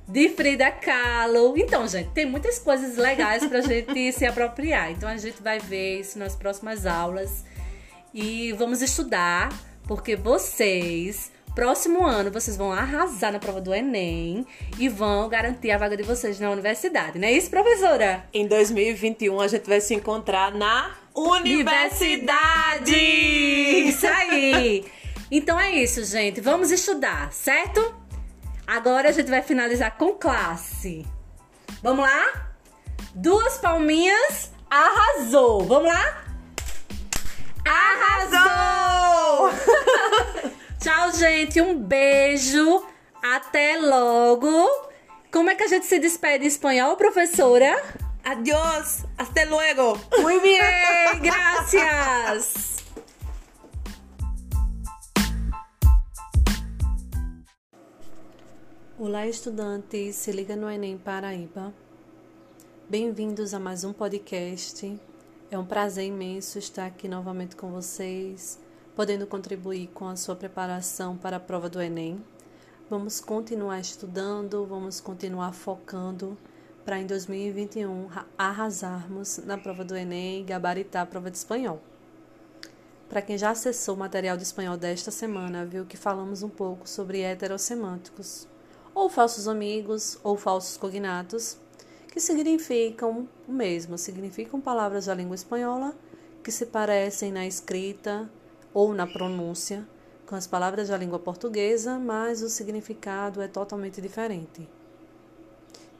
de 0.08 0.30
Frida 0.30 0.72
Kahlo. 0.72 1.58
Então, 1.58 1.88
gente, 1.88 2.10
tem 2.10 2.26
muitas 2.26 2.60
coisas 2.60 2.98
legais 2.98 3.46
pra 3.46 3.62
gente 3.68 4.12
se 4.12 4.26
apropriar. 4.26 4.92
Então, 4.92 5.10
a 5.10 5.18
gente 5.18 5.42
vai 5.42 5.60
ver 5.60 6.00
isso 6.00 6.20
nas 6.20 6.36
próximas 6.36 6.86
aulas 6.86 7.44
e 8.14 8.52
vamos 8.54 8.82
estudar, 8.82 9.50
porque 9.88 10.16
vocês 10.16 11.34
Próximo 11.56 12.06
ano 12.06 12.30
vocês 12.30 12.58
vão 12.58 12.74
arrasar 12.74 13.32
na 13.32 13.40
prova 13.40 13.62
do 13.62 13.74
Enem 13.74 14.46
e 14.78 14.90
vão 14.90 15.30
garantir 15.30 15.72
a 15.72 15.78
vaga 15.78 15.96
de 15.96 16.04
vocês 16.04 16.38
na 16.38 16.52
universidade, 16.52 17.18
não 17.18 17.30
é 17.30 17.32
isso, 17.32 17.50
professora? 17.50 18.26
Em 18.34 18.46
2021 18.46 19.40
a 19.40 19.48
gente 19.48 19.66
vai 19.66 19.80
se 19.80 19.96
encontrar 19.96 20.54
na 20.54 20.94
universidade! 21.16 22.94
Isso 22.94 24.06
aí! 24.06 24.84
Então 25.30 25.60
é 25.60 25.72
isso, 25.72 26.04
gente. 26.06 26.42
Vamos 26.42 26.72
estudar, 26.72 27.32
certo? 27.32 27.96
Agora 28.68 29.10
a 29.10 29.12
gente 29.12 29.30
vai 29.30 29.42
finalizar 29.42 29.98
com 29.98 30.14
classe. 30.14 31.06
Vamos 31.82 32.06
lá? 32.06 32.52
Duas 33.14 33.58
palminhas, 33.58 34.52
arrasou! 34.70 35.64
Vamos 35.66 35.88
lá? 35.88 36.24
Arrasou! 37.66 39.52
Tchau, 40.80 41.12
gente. 41.14 41.62
Um 41.62 41.78
beijo. 41.78 42.86
Até 43.24 43.78
logo. 43.78 44.70
Como 45.32 45.50
é 45.50 45.56
que 45.56 45.64
a 45.64 45.68
gente 45.68 45.86
se 45.86 46.00
despede 46.00 46.46
em 46.46 46.48
espanhol, 46.48 46.96
professora? 46.96 47.82
Adiós. 48.24 49.04
Hasta 49.18 49.46
luego. 49.46 50.00
Muy 50.20 50.40
bien. 50.40 50.62
Gracias. 51.22 52.75
Olá, 58.98 59.28
estudantes. 59.28 60.16
Se 60.16 60.32
liga 60.32 60.56
no 60.56 60.70
Enem 60.72 60.98
Paraíba. 60.98 61.74
Bem-vindos 62.90 63.54
a 63.54 63.60
mais 63.60 63.84
um 63.84 63.92
podcast. 63.92 64.98
É 65.52 65.60
um 65.60 65.66
prazer 65.66 66.06
imenso 66.06 66.58
estar 66.58 66.86
aqui 66.86 67.06
novamente 67.10 67.58
com 67.58 67.72
vocês 67.72 68.58
podendo 68.96 69.28
contribuir 69.28 69.88
com 69.88 70.08
a 70.08 70.16
sua 70.16 70.34
preparação 70.34 71.18
para 71.18 71.36
a 71.36 71.42
prova 71.42 71.68
do 71.68 71.82
Enem. 71.82 72.24
Vamos 72.90 73.20
continuar 73.20 73.82
estudando, 73.82 74.66
vamos 74.66 75.02
continuar 75.02 75.52
focando 75.52 76.38
para 76.86 76.98
em 76.98 77.06
2021 77.06 78.08
arrasarmos 78.38 79.40
na 79.40 79.58
prova 79.58 79.84
do 79.84 79.98
Enem 79.98 80.40
e 80.40 80.44
gabaritar 80.46 81.04
a 81.04 81.06
prova 81.06 81.30
de 81.30 81.36
espanhol. 81.36 81.82
Para 83.10 83.22
quem 83.22 83.38
já 83.38 83.50
acessou 83.50 83.96
o 83.96 84.00
material 84.00 84.38
de 84.38 84.44
espanhol 84.44 84.78
desta 84.78 85.12
semana, 85.12 85.66
viu 85.66 85.86
que 85.86 85.98
falamos 85.98 86.44
um 86.44 86.50
pouco 86.50 86.88
sobre 86.88 87.20
heterossemânticos, 87.20 88.48
ou 88.96 89.10
falsos 89.10 89.48
amigos, 89.48 90.18
ou 90.24 90.38
falsos 90.38 90.78
cognatos, 90.78 91.58
que 92.08 92.20
significam 92.20 93.28
o 93.46 93.52
mesmo, 93.52 93.98
significam 93.98 94.62
palavras 94.62 95.06
da 95.06 95.14
língua 95.14 95.36
espanhola 95.36 95.94
que 96.42 96.52
se 96.52 96.66
parecem 96.66 97.32
na 97.32 97.46
escrita, 97.46 98.30
ou 98.74 98.94
na 98.94 99.08
pronúncia 99.08 99.88
com 100.26 100.36
as 100.36 100.48
palavras 100.48 100.90
da 100.90 100.98
língua 100.98 101.20
portuguesa, 101.20 101.98
mas 101.98 102.42
o 102.42 102.50
significado 102.50 103.42
é 103.42 103.48
totalmente 103.48 104.02
diferente. 104.02 104.68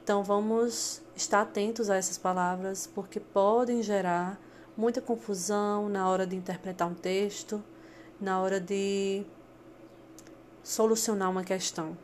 Então 0.02 0.22
vamos 0.22 1.02
estar 1.14 1.40
atentos 1.42 1.88
a 1.88 1.96
essas 1.96 2.18
palavras 2.18 2.86
porque 2.86 3.18
podem 3.18 3.82
gerar 3.82 4.40
muita 4.76 5.00
confusão 5.00 5.88
na 5.88 6.08
hora 6.08 6.26
de 6.26 6.36
interpretar 6.36 6.88
um 6.88 6.94
texto, 6.94 7.62
na 8.20 8.40
hora 8.40 8.60
de 8.60 9.24
solucionar 10.62 11.30
uma 11.30 11.44
questão. 11.44 11.96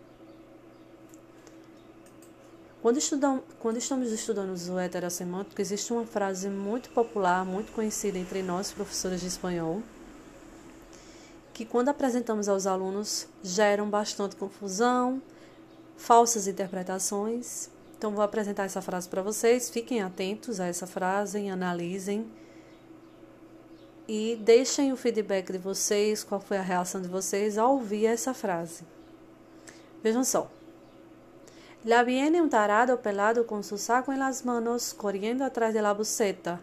Quando, 2.82 2.96
estudam, 2.96 3.40
quando 3.60 3.76
estamos 3.76 4.10
estudando 4.10 4.58
o 4.68 4.76
heterossemântico, 4.76 5.60
existe 5.60 5.92
uma 5.92 6.04
frase 6.04 6.48
muito 6.48 6.90
popular, 6.90 7.44
muito 7.44 7.70
conhecida 7.70 8.18
entre 8.18 8.42
nós, 8.42 8.72
professores 8.72 9.20
de 9.20 9.28
espanhol, 9.28 9.80
que, 11.54 11.64
quando 11.64 11.90
apresentamos 11.90 12.48
aos 12.48 12.66
alunos, 12.66 13.28
geram 13.40 13.88
bastante 13.88 14.34
confusão, 14.34 15.22
falsas 15.96 16.48
interpretações. 16.48 17.70
Então, 17.96 18.10
vou 18.10 18.24
apresentar 18.24 18.64
essa 18.64 18.82
frase 18.82 19.08
para 19.08 19.22
vocês. 19.22 19.70
Fiquem 19.70 20.02
atentos 20.02 20.58
a 20.58 20.66
essa 20.66 20.84
frase, 20.84 21.48
analisem 21.48 22.26
e 24.08 24.36
deixem 24.42 24.92
o 24.92 24.96
feedback 24.96 25.52
de 25.52 25.58
vocês, 25.58 26.24
qual 26.24 26.40
foi 26.40 26.56
a 26.56 26.62
reação 26.62 27.00
de 27.00 27.06
vocês 27.06 27.56
ao 27.56 27.74
ouvir 27.74 28.06
essa 28.06 28.34
frase. 28.34 28.82
Vejam 30.02 30.24
só. 30.24 30.50
La 31.84 32.04
viene 32.04 32.40
un 32.40 32.48
tarado 32.48 33.02
pelado 33.02 33.44
con 33.48 33.64
su 33.64 33.76
saco 33.76 34.12
en 34.12 34.20
las 34.20 34.44
manos, 34.44 34.94
corriendo 34.94 35.44
atrás 35.44 35.74
de 35.74 35.82
la 35.82 35.92
buceta, 35.92 36.60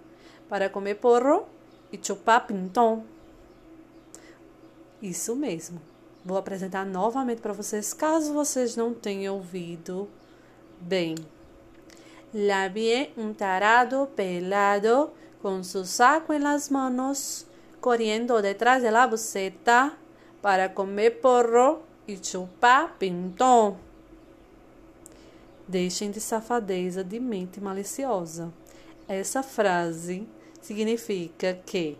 para 0.47 0.71
comer 0.71 0.97
porro 0.97 1.45
y 1.91 1.97
chupar 1.97 2.47
pintón. 2.47 3.03
Isso 5.01 5.35
mesmo. 5.35 5.81
Vou 6.23 6.37
apresentar 6.37 6.85
novamente 6.85 7.41
para 7.41 7.51
vocês, 7.51 7.93
caso 7.93 8.33
vocês 8.33 8.77
não 8.77 8.93
tenham 8.93 9.35
ouvido 9.35 10.07
bem. 10.79 11.15
La 12.33 12.69
vi 12.69 13.11
un 13.17 13.33
tarado 13.33 14.07
pelado 14.15 15.11
con 15.41 15.65
su 15.65 15.85
saco 15.85 16.31
en 16.31 16.43
las 16.43 16.71
manos, 16.71 17.45
corriendo 17.81 18.41
detrás 18.41 18.81
de 18.81 18.91
la 18.91 19.05
buceta 19.05 19.97
para 20.41 20.69
comer 20.69 21.19
porro 21.19 21.81
e 22.07 22.17
chupar 22.17 22.95
pintão. 22.97 23.88
Deixem 25.69 26.11
de 26.11 26.19
safadeza 26.19 27.01
de 27.01 27.17
mente 27.17 27.61
maliciosa. 27.61 28.51
Essa 29.07 29.41
frase 29.41 30.27
significa 30.61 31.53
que 31.65 31.97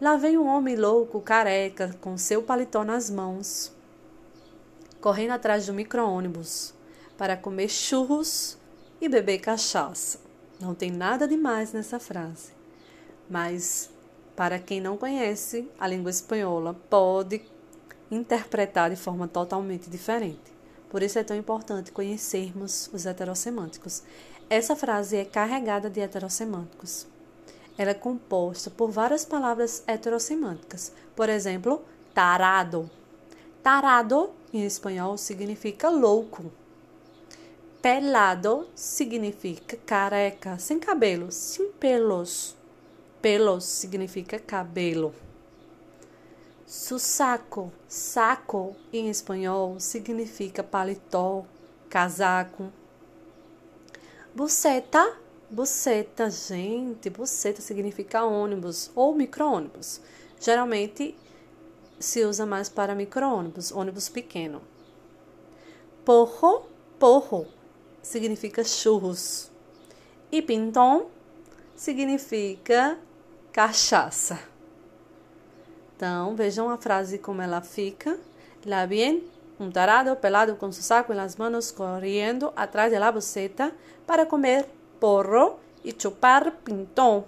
Lá 0.00 0.14
vem 0.14 0.38
um 0.38 0.46
homem 0.46 0.76
louco, 0.76 1.20
careca, 1.20 1.92
com 2.00 2.16
seu 2.16 2.40
paletó 2.40 2.84
nas 2.84 3.10
mãos, 3.10 3.72
correndo 5.00 5.32
atrás 5.32 5.66
do 5.66 5.74
micro-ônibus 5.74 6.72
para 7.16 7.36
comer 7.36 7.68
churros 7.68 8.56
e 9.00 9.08
beber 9.08 9.40
cachaça. 9.40 10.20
Não 10.60 10.72
tem 10.72 10.92
nada 10.92 11.26
demais 11.26 11.72
nessa 11.72 11.98
frase. 11.98 12.52
Mas, 13.28 13.90
para 14.36 14.60
quem 14.60 14.80
não 14.80 14.96
conhece 14.96 15.68
a 15.80 15.88
língua 15.88 16.12
espanhola, 16.12 16.74
pode 16.88 17.42
interpretar 18.08 18.90
de 18.90 18.96
forma 18.96 19.26
totalmente 19.26 19.90
diferente. 19.90 20.57
Por 20.90 21.02
isso 21.02 21.18
é 21.18 21.24
tão 21.24 21.36
importante 21.36 21.92
conhecermos 21.92 22.88
os 22.92 23.04
heterossemânticos. 23.04 24.02
Essa 24.48 24.74
frase 24.74 25.16
é 25.16 25.24
carregada 25.24 25.90
de 25.90 26.00
heterossemânticos. 26.00 27.06
Ela 27.76 27.90
é 27.90 27.94
composta 27.94 28.70
por 28.70 28.90
várias 28.90 29.24
palavras 29.24 29.84
heterossemânticas. 29.86 30.92
Por 31.14 31.28
exemplo, 31.28 31.84
tarado. 32.14 32.90
Tarado, 33.62 34.30
em 34.52 34.64
espanhol, 34.64 35.18
significa 35.18 35.88
louco. 35.88 36.50
Pelado 37.80 38.66
significa 38.74 39.76
careca, 39.86 40.58
sem 40.58 40.80
cabelo, 40.80 41.30
sem 41.30 41.70
pelos. 41.72 42.56
Pelos 43.22 43.64
significa 43.64 44.38
cabelo. 44.38 45.14
Sussaco, 46.68 47.72
saco 47.88 48.76
em 48.92 49.08
espanhol 49.08 49.80
significa 49.80 50.62
paletó, 50.62 51.44
casaco. 51.88 52.70
Buceta 54.34 55.16
Buceta, 55.50 56.28
gente, 56.28 57.08
buceta 57.08 57.62
significa 57.62 58.22
ônibus 58.22 58.90
ou 58.94 59.14
micro-ônibus. 59.14 59.98
Geralmente 60.38 61.16
se 61.98 62.22
usa 62.22 62.44
mais 62.44 62.68
para 62.68 62.94
micro-ônibus, 62.94 63.72
ônibus 63.72 64.10
pequeno. 64.10 64.60
Porro, 66.04 66.66
porro 66.98 67.46
significa 68.02 68.62
churros. 68.62 69.50
E 70.30 70.42
pinton 70.42 71.06
significa 71.74 72.98
cachaça. 73.50 74.38
Então, 75.98 76.36
vejam 76.36 76.70
a 76.70 76.78
frase 76.78 77.18
como 77.18 77.42
ela 77.42 77.60
fica. 77.60 78.16
La 78.64 78.86
bien, 78.86 79.20
un 79.58 79.72
tarado 79.72 80.14
pelado 80.14 80.56
con 80.56 80.72
su 80.72 80.80
saco 80.80 81.12
en 81.12 81.18
las 81.18 81.36
manos 81.36 81.72
corriendo 81.72 82.52
atrás 82.54 82.92
de 82.92 83.00
la 83.00 83.10
buceta 83.10 83.72
para 84.06 84.24
comer 84.24 84.68
porro 85.00 85.58
e 85.84 85.92
chupar 85.92 86.52
pintão. 86.64 87.24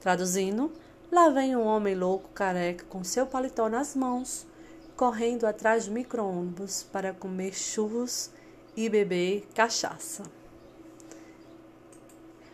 Traduzindo, 0.00 0.72
lá 1.12 1.28
vem 1.28 1.54
um 1.54 1.64
homem 1.64 1.94
louco 1.94 2.28
careca 2.30 2.84
com 2.88 3.04
seu 3.04 3.24
paletó 3.24 3.68
nas 3.68 3.94
mãos, 3.94 4.44
correndo 4.96 5.46
atrás 5.46 5.86
do 5.86 5.92
micro-ônibus 5.92 6.82
para 6.82 7.14
comer 7.14 7.54
churros 7.54 8.30
e 8.76 8.88
beber 8.88 9.46
cachaça. 9.54 10.24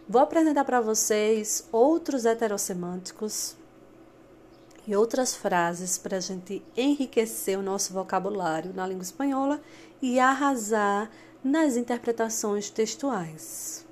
Vou 0.07 0.21
apresentar 0.21 0.67
para 0.67 0.83
vocês 0.83 1.67
outros 1.73 2.27
heterossemânticos 2.27 3.57
e 4.87 4.97
outras 4.97 5.35
frases 5.35 5.97
para 5.97 6.17
a 6.17 6.21
gente 6.21 6.63
enriquecer 6.77 7.59
o 7.59 7.63
nosso 7.63 7.93
vocabulário 7.93 8.73
na 8.75 8.87
língua 8.87 9.03
espanhola 9.03 9.61
e 10.01 10.19
arrasar 10.19 11.11
nas 11.43 11.77
interpretações 11.77 12.71
textuais. 12.71 13.87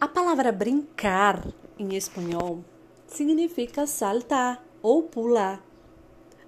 A 0.00 0.06
palavra 0.06 0.52
brincar 0.52 1.46
em 1.78 1.94
espanhol 1.94 2.62
significa 3.06 3.86
saltar 3.86 4.62
ou 4.82 5.04
pular. 5.04 5.62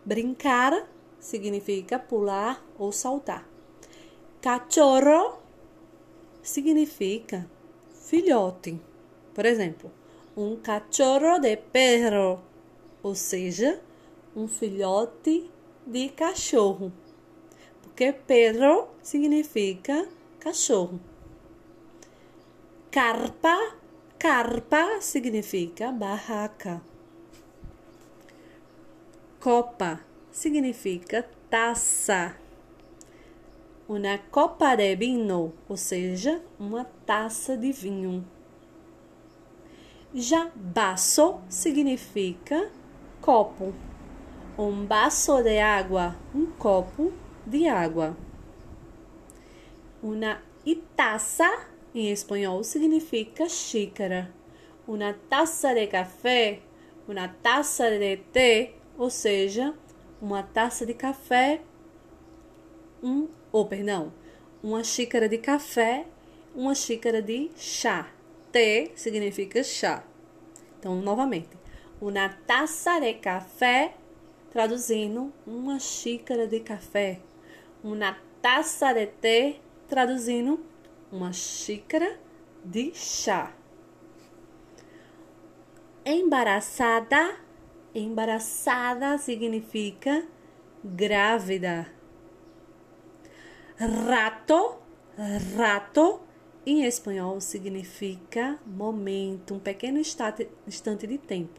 Brincar 0.04 0.86
significa 1.18 1.98
pular 1.98 2.64
ou 2.78 2.92
saltar. 2.92 3.46
Cachorro 4.40 5.38
significa 6.42 7.48
filhote. 7.92 8.80
Por 9.34 9.44
exemplo, 9.44 9.90
um 10.38 10.54
cachorro 10.54 11.40
de 11.40 11.56
perro, 11.56 12.40
ou 13.02 13.12
seja, 13.12 13.82
um 14.36 14.46
filhote 14.46 15.50
de 15.84 16.10
cachorro. 16.10 16.92
Porque 17.82 18.12
perro 18.12 18.86
significa 19.02 20.08
cachorro. 20.38 21.00
Carpa, 22.88 23.74
carpa 24.16 25.00
significa 25.00 25.90
barraca. 25.90 26.80
Copa 29.40 29.98
significa 30.30 31.28
taça. 31.50 32.36
Uma 33.88 34.18
copa 34.30 34.76
de 34.76 34.94
vinho, 34.94 35.52
ou 35.68 35.76
seja, 35.76 36.40
uma 36.60 36.84
taça 36.84 37.56
de 37.56 37.72
vinho. 37.72 38.37
Já 40.14 40.50
baço 40.54 41.38
significa 41.50 42.70
copo. 43.20 43.74
Um 44.58 44.86
baço 44.86 45.42
de 45.42 45.58
água, 45.58 46.16
um 46.34 46.46
copo 46.46 47.12
de 47.46 47.68
água. 47.68 48.16
Uma 50.02 50.40
taça 50.96 51.66
em 51.94 52.10
espanhol 52.10 52.64
significa 52.64 53.48
xícara. 53.48 54.32
Uma 54.86 55.14
taça 55.28 55.74
de 55.74 55.86
café, 55.86 56.60
uma 57.06 57.28
taça 57.28 57.90
de 57.90 58.16
té, 58.16 58.72
ou 58.96 59.10
seja, 59.10 59.74
uma 60.20 60.42
taça 60.42 60.86
de 60.86 60.94
café, 60.94 61.60
um, 63.02 63.28
ou 63.52 63.62
oh, 63.62 63.66
perdão, 63.66 64.12
uma 64.62 64.82
xícara 64.82 65.28
de 65.28 65.38
café, 65.38 66.06
uma 66.54 66.74
xícara 66.74 67.20
de 67.20 67.50
chá. 67.56 68.08
Té 68.52 68.90
significa 68.94 69.62
chá. 69.62 70.04
Então, 70.78 70.96
novamente, 70.96 71.50
uma 72.00 72.28
taça 72.46 73.00
de 73.00 73.14
café, 73.14 73.94
traduzindo 74.50 75.32
uma 75.46 75.78
xícara 75.78 76.46
de 76.46 76.60
café. 76.60 77.20
Uma 77.82 78.16
taça 78.40 78.92
de 78.92 79.06
té, 79.06 79.60
traduzindo 79.88 80.64
uma 81.10 81.32
xícara 81.32 82.18
de 82.64 82.92
chá. 82.94 83.52
Embaraçada, 86.04 87.36
embaraçada 87.94 89.18
significa 89.18 90.26
grávida. 90.82 91.86
Rato, 93.76 94.78
rato 95.56 96.27
em 96.70 96.84
espanhol 96.84 97.40
significa 97.40 98.58
momento, 98.66 99.54
um 99.54 99.58
pequeno 99.58 99.98
instante 99.98 101.06
de 101.06 101.16
tempo. 101.16 101.58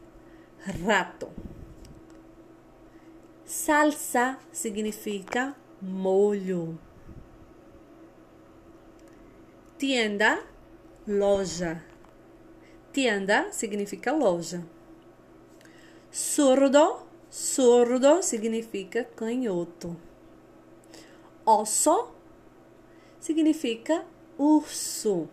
Rato. 0.86 1.32
Salsa 3.44 4.38
significa 4.52 5.56
molho. 5.82 6.78
Tienda, 9.80 10.44
loja. 11.08 11.84
Tienda 12.94 13.52
significa 13.52 14.12
loja. 14.12 14.64
Surdo, 16.12 17.08
surdo 17.32 18.22
significa 18.22 19.06
canhoto. 19.16 19.98
Osso 21.44 22.14
significa 23.20 24.06
urso. 24.40 25.28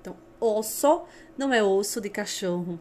Então, 0.00 0.16
osso 0.40 1.04
não 1.38 1.54
é 1.54 1.62
osso 1.62 2.00
de 2.00 2.10
cachorro. 2.10 2.78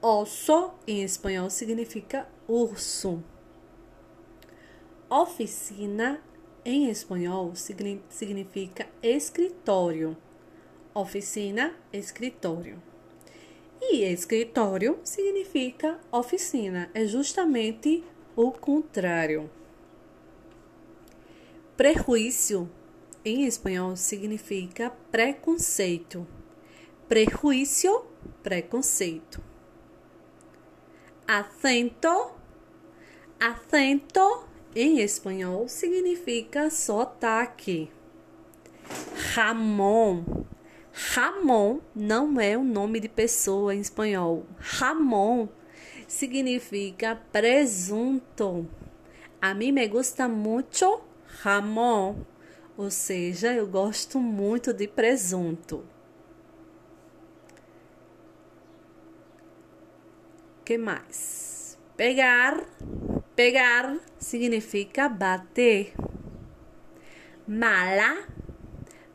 Osso 0.00 0.70
em 0.86 1.02
espanhol 1.02 1.50
significa 1.50 2.28
urso. 2.46 3.22
Oficina 5.10 6.22
em 6.64 6.88
espanhol 6.88 7.52
significa 8.08 8.86
escritório. 9.02 10.16
Oficina, 10.94 11.74
escritório. 11.92 12.80
E 13.82 14.04
escritório 14.04 15.00
significa 15.02 15.98
oficina, 16.12 16.90
é 16.92 17.06
justamente 17.06 18.04
o 18.36 18.52
contrário. 18.52 19.50
Prejuízo 21.76 22.68
em 23.24 23.44
espanhol 23.44 23.96
significa 23.96 24.90
preconceito. 25.10 26.26
Prejuízo, 27.08 28.04
preconceito. 28.42 29.42
Acento, 31.26 32.32
acento 33.38 34.44
em 34.74 35.00
espanhol 35.00 35.68
significa 35.68 36.70
sotaque. 36.70 37.90
Ramon. 39.34 40.24
Ramon 40.92 41.80
não 41.94 42.40
é 42.40 42.56
o 42.56 42.64
nome 42.64 43.00
de 43.00 43.08
pessoa 43.08 43.74
em 43.74 43.80
espanhol. 43.80 44.46
Ramon 44.58 45.48
significa 46.08 47.16
presunto. 47.30 48.68
A 49.40 49.54
mim 49.54 49.72
me 49.72 49.86
gusta 49.86 50.28
muito 50.28 51.00
Ramon 51.42 52.16
ou 52.80 52.90
seja, 52.90 53.52
eu 53.52 53.66
gosto 53.66 54.18
muito 54.18 54.72
de 54.72 54.88
presunto. 54.88 55.84
que 60.64 60.78
mais? 60.78 61.78
Pegar, 61.94 62.64
pegar 63.36 63.98
significa 64.18 65.10
bater. 65.10 65.92
Mala, 67.46 68.26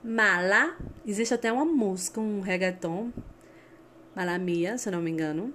mala, 0.03 0.77
existe 1.03 1.33
até 1.33 1.51
uma 1.51 1.65
música, 1.65 2.21
um 2.21 2.41
reggaeton, 2.41 3.11
malamia, 4.15 4.77
se 4.77 4.89
eu 4.89 4.93
não 4.93 5.01
me 5.01 5.09
engano, 5.09 5.51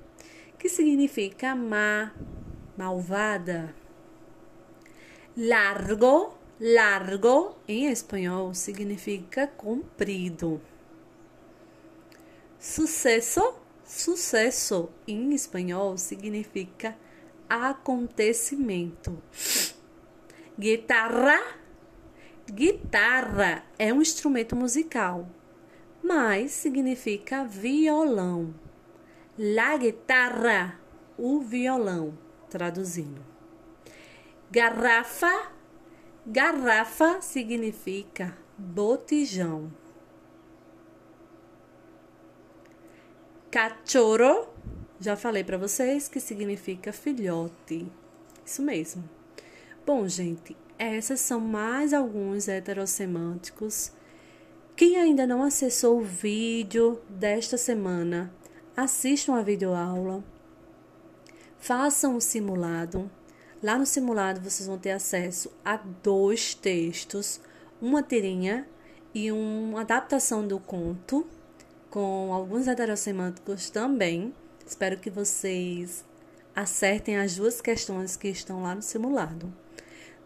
que 0.58 0.68
significa 0.68 1.54
má, 1.54 2.12
malvada. 2.76 3.72
Largo, 5.36 6.39
Largo 6.62 7.56
em 7.66 7.86
espanhol 7.86 8.52
significa 8.52 9.46
comprido. 9.46 10.60
Sucesso, 12.58 13.54
sucesso 13.82 14.90
em 15.08 15.32
espanhol 15.32 15.96
significa 15.96 16.94
acontecimento. 17.48 19.22
Guitarra, 20.58 21.40
guitarra 22.46 23.64
é 23.78 23.90
um 23.90 24.02
instrumento 24.02 24.54
musical, 24.54 25.26
mas 26.02 26.50
significa 26.50 27.42
violão. 27.42 28.54
La 29.38 29.78
guitarra, 29.78 30.78
o 31.16 31.40
violão, 31.40 32.18
traduzindo. 32.50 33.24
Garrafa 34.50 35.58
Garrafa 36.26 37.22
significa 37.22 38.36
botijão. 38.56 39.72
Cachorro, 43.50 44.48
já 45.00 45.16
falei 45.16 45.42
para 45.42 45.56
vocês 45.56 46.08
que 46.08 46.20
significa 46.20 46.92
filhote. 46.92 47.90
Isso 48.44 48.62
mesmo. 48.62 49.02
Bom, 49.86 50.06
gente, 50.06 50.54
essas 50.78 51.20
são 51.20 51.40
mais 51.40 51.94
alguns 51.94 52.48
heterossemânticos. 52.48 53.90
Quem 54.76 54.96
ainda 54.96 55.26
não 55.26 55.42
acessou 55.42 56.00
o 56.00 56.04
vídeo 56.04 57.00
desta 57.08 57.56
semana, 57.56 58.32
assistam 58.76 59.36
a 59.36 59.42
videoaula, 59.42 60.22
façam 61.58 62.14
o 62.14 62.20
simulado 62.20 63.10
Lá 63.62 63.76
no 63.76 63.84
simulado 63.84 64.40
vocês 64.40 64.66
vão 64.66 64.78
ter 64.78 64.92
acesso 64.92 65.52
a 65.62 65.76
dois 65.76 66.54
textos, 66.54 67.40
uma 67.80 68.02
tirinha 68.02 68.66
e 69.14 69.30
uma 69.30 69.82
adaptação 69.82 70.46
do 70.46 70.58
conto, 70.58 71.26
com 71.90 72.32
alguns 72.32 72.66
heterossemânticos 72.66 73.68
também. 73.68 74.32
Espero 74.66 74.96
que 74.98 75.10
vocês 75.10 76.04
acertem 76.56 77.18
as 77.18 77.36
duas 77.36 77.60
questões 77.60 78.16
que 78.16 78.28
estão 78.28 78.62
lá 78.62 78.74
no 78.74 78.82
simulado. 78.82 79.52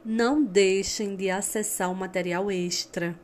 Não 0.04 0.44
deixem 0.44 1.16
de 1.16 1.28
acessar 1.28 1.90
o 1.90 1.94
material 1.94 2.52
extra. 2.52 3.18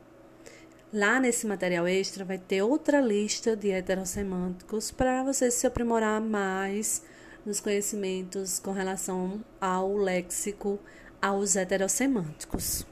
Lá 0.91 1.21
nesse 1.21 1.47
material 1.47 1.87
extra 1.87 2.25
vai 2.25 2.37
ter 2.37 2.61
outra 2.63 2.99
lista 2.99 3.55
de 3.55 3.69
heterossemânticos 3.69 4.91
para 4.91 5.23
você 5.23 5.49
se 5.49 5.65
aprimorar 5.65 6.19
mais 6.19 7.01
nos 7.45 7.59
conhecimentos 7.59 8.59
com 8.59 8.71
relação 8.71 9.43
ao 9.59 9.95
léxico, 9.95 10.79
aos 11.21 11.55
heterossemânticos. 11.55 12.85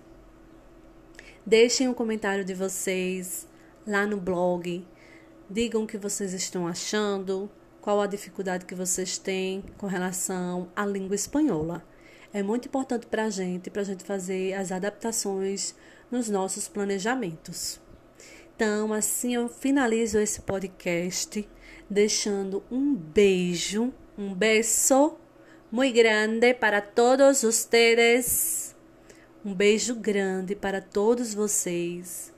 Deixem 1.46 1.88
o 1.88 1.92
um 1.92 1.94
comentário 1.94 2.46
de 2.46 2.54
vocês 2.54 3.48
lá 3.86 4.06
no 4.06 4.18
blog. 4.18 4.86
Digam 5.50 5.84
o 5.84 5.88
que 5.88 5.98
vocês 5.98 6.34
estão 6.34 6.68
achando, 6.68 7.50
qual 7.82 8.02
a 8.02 8.08
dificuldade 8.08 8.66
que 8.66 8.76
vocês 8.76 9.18
têm 9.18 9.64
com 9.78 9.88
relação 9.88 10.70
à 10.76 10.86
língua 10.86 11.16
espanhola. 11.16 11.84
É 12.32 12.44
muito 12.44 12.68
importante 12.68 13.08
para 13.08 13.26
a 13.26 13.30
gente, 13.30 13.70
para 13.72 13.82
a 13.82 13.86
gente 13.86 14.04
fazer 14.04 14.54
as 14.54 14.72
adaptações 14.72 15.74
nos 16.12 16.30
nossos 16.30 16.68
planejamentos. 16.68 17.82
Então, 18.56 18.94
assim 18.94 19.36
eu 19.36 19.50
finalizo 19.50 20.20
esse 20.20 20.42
podcast 20.42 21.48
deixando 21.90 22.62
um 22.70 22.94
beijo, 22.94 23.92
um 24.20 24.34
beijo 24.36 25.16
muito 25.72 25.96
grande 25.96 26.54
para 26.54 26.82
todos 26.82 27.42
vocês. 27.42 28.76
Um 29.46 29.54
beijo 29.54 29.96
grande 29.96 30.58
para 30.58 30.82
todos 30.82 31.34
vocês. 31.34 32.34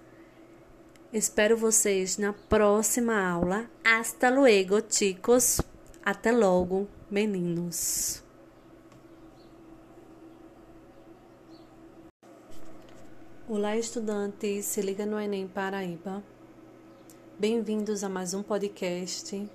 Espero 1.11 1.57
vocês 1.57 2.19
na 2.19 2.33
próxima 2.33 3.19
aula. 3.19 3.67
Hasta 3.83 4.29
luego, 4.29 4.79
chicos. 4.87 5.59
Até 6.05 6.31
logo, 6.31 6.87
meninos. 7.09 8.23
Olá, 13.49 13.75
estudantes. 13.75 14.65
Se 14.65 14.81
liga 14.83 15.07
no 15.07 15.19
Enem 15.19 15.47
Paraíba. 15.47 16.23
Bem-vindos 17.39 18.03
a 18.03 18.07
mais 18.07 18.35
um 18.35 18.43
podcast. 18.43 19.49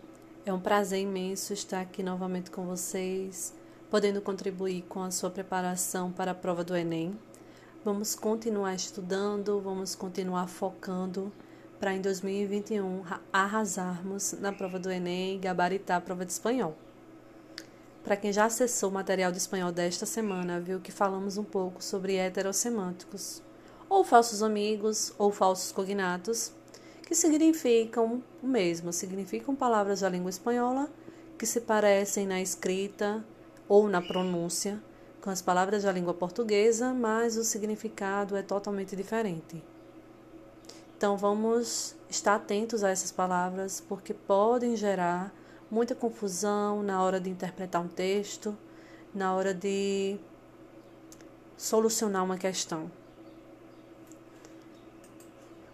É 0.47 0.53
um 0.53 0.61
prazer 0.61 1.01
imenso 1.01 1.53
estar 1.53 1.81
aqui 1.81 2.05
novamente 2.05 2.53
com 2.53 2.65
vocês, 2.67 3.53
podendo 3.91 4.21
contribuir 4.21 4.83
com 4.83 5.03
a 5.03 5.11
sua 5.11 5.29
preparação 5.29 6.13
para 6.13 6.31
a 6.31 6.35
prova 6.37 6.63
do 6.63 6.77
Enem. 6.77 7.19
Vamos 7.85 8.15
continuar 8.15 8.73
estudando, 8.77 9.61
vamos 9.61 9.97
continuar 9.97 10.47
focando 10.47 11.33
para 11.81 11.95
em 11.95 12.01
2021 12.01 13.03
arrasarmos 13.33 14.35
na 14.35 14.53
prova 14.53 14.79
do 14.79 14.89
Enem 14.89 15.35
e 15.35 15.39
gabaritar 15.39 15.97
a 15.97 16.01
prova 16.01 16.25
de 16.25 16.31
espanhol. 16.31 16.77
Para 18.05 18.17
quem 18.17 18.33
já 18.33 18.45
acessou 18.45 18.91
o 18.91 18.95
material 18.95 19.33
de 19.33 19.39
espanhol 19.39 19.73
desta 19.73 20.07
semana, 20.07 20.61
viu 20.61 20.79
que 20.79 20.93
falamos 20.93 21.37
um 21.37 21.45
pouco 21.45 21.83
sobre 21.83 22.15
heterossemânticos, 22.15 23.43
ou 23.89 24.05
falsos 24.05 24.45
amigos, 24.45 25.13
ou 25.19 25.33
falsos 25.33 25.73
cognatos, 25.73 26.53
que 27.07 27.15
significam 27.15 28.21
o 28.43 28.47
mesmo, 28.47 28.93
significam 28.93 29.55
palavras 29.55 30.01
da 30.01 30.09
língua 30.09 30.29
espanhola 30.29 30.91
que 31.39 31.47
se 31.47 31.61
parecem 31.61 32.27
na 32.27 32.43
escrita 32.43 33.25
ou 33.69 33.89
na 33.89 34.03
pronúncia 34.03 34.83
com 35.21 35.31
as 35.31 35.41
palavras 35.41 35.85
da 35.85 35.93
língua 35.93 36.13
portuguesa, 36.13 36.93
mas 36.93 37.37
o 37.37 37.45
significado 37.45 38.37
é 38.37 38.43
totalmente 38.43 38.97
diferente. 38.97 39.63
Então 40.97 41.17
vamos 41.17 41.95
estar 42.11 42.35
atentos 42.35 42.83
a 42.83 42.91
essas 42.91 43.13
palavras 43.13 43.81
porque 43.81 44.13
podem 44.13 44.77
gerar 44.77 45.33
muita 45.71 45.95
confusão 45.95 46.83
na 46.83 47.03
hora 47.03 47.21
de 47.21 47.31
interpretar 47.31 47.83
um 47.83 47.89
texto, 47.89 48.57
na 49.15 49.33
hora 49.33 49.55
de 49.55 50.19
solucionar 51.57 52.25
uma 52.25 52.37
questão. 52.37 52.91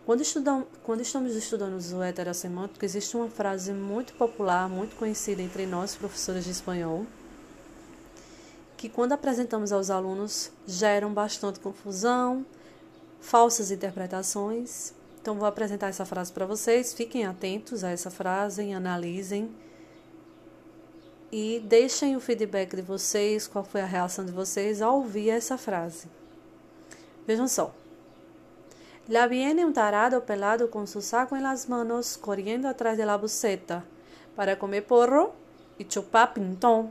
Quando, 0.05 0.21
estudam, 0.21 0.67
quando 0.83 1.01
estamos 1.01 1.37
estudando 1.37 1.79
o 1.95 2.03
heterossemântico, 2.03 2.85
existe 2.85 3.17
uma 3.17 3.29
frase 3.29 3.73
muito 3.73 4.15
popular, 4.15 4.69
muito 4.69 4.97
conhecida 4.97 5.41
entre 5.43 5.65
nós, 5.65 5.95
professores 5.95 6.45
de 6.45 6.51
espanhol, 6.51 7.07
que 8.77 8.88
quando 8.88 9.12
apresentamos 9.12 9.71
aos 9.73 9.91
alunos 9.91 10.51
geram 10.67 11.15
bastante 11.15 11.61
confusão, 11.61 12.45
falsas 13.21 13.71
interpretações 13.71 14.93
então, 15.23 15.37
vou 15.37 15.47
apresentar 15.47 15.87
essa 15.87 16.05
frase 16.05 16.33
para 16.33 16.45
vocês. 16.45 16.93
Fiquem 16.93 17.25
atentos 17.25 17.85
a 17.85 17.91
essa 17.91 18.11
frase, 18.11 18.73
analisem 18.73 19.55
e 21.31 21.62
deixem 21.65 22.17
o 22.17 22.21
feedback 22.21 22.75
de 22.75 22.83
vocês, 22.83 23.47
qual 23.47 23.65
foi 23.65 23.83
a 23.83 23.87
reação 23.87 24.25
de 24.25 24.33
vocês 24.33 24.83
ao 24.83 24.97
ouvir 24.97 25.31
essa 25.31 25.57
frase. 25.57 26.09
Vejam 27.25 27.47
só. 27.47 27.73
La 29.09 29.27
viene 29.27 29.65
un 29.65 29.73
tarado 29.73 30.25
pelado 30.25 30.71
con 30.71 30.87
su 30.87 31.03
saco 31.03 31.35
en 31.35 31.43
las 31.43 31.69
manos, 31.69 32.17
corriendo 32.17 32.69
atrás 32.69 32.97
de 32.97 33.05
la 33.05 33.17
buceta 33.17 33.85
para 34.37 34.59
comer 34.59 34.87
porro 34.87 35.33
e 35.79 35.85
chupar 35.85 36.33
pintão. 36.33 36.91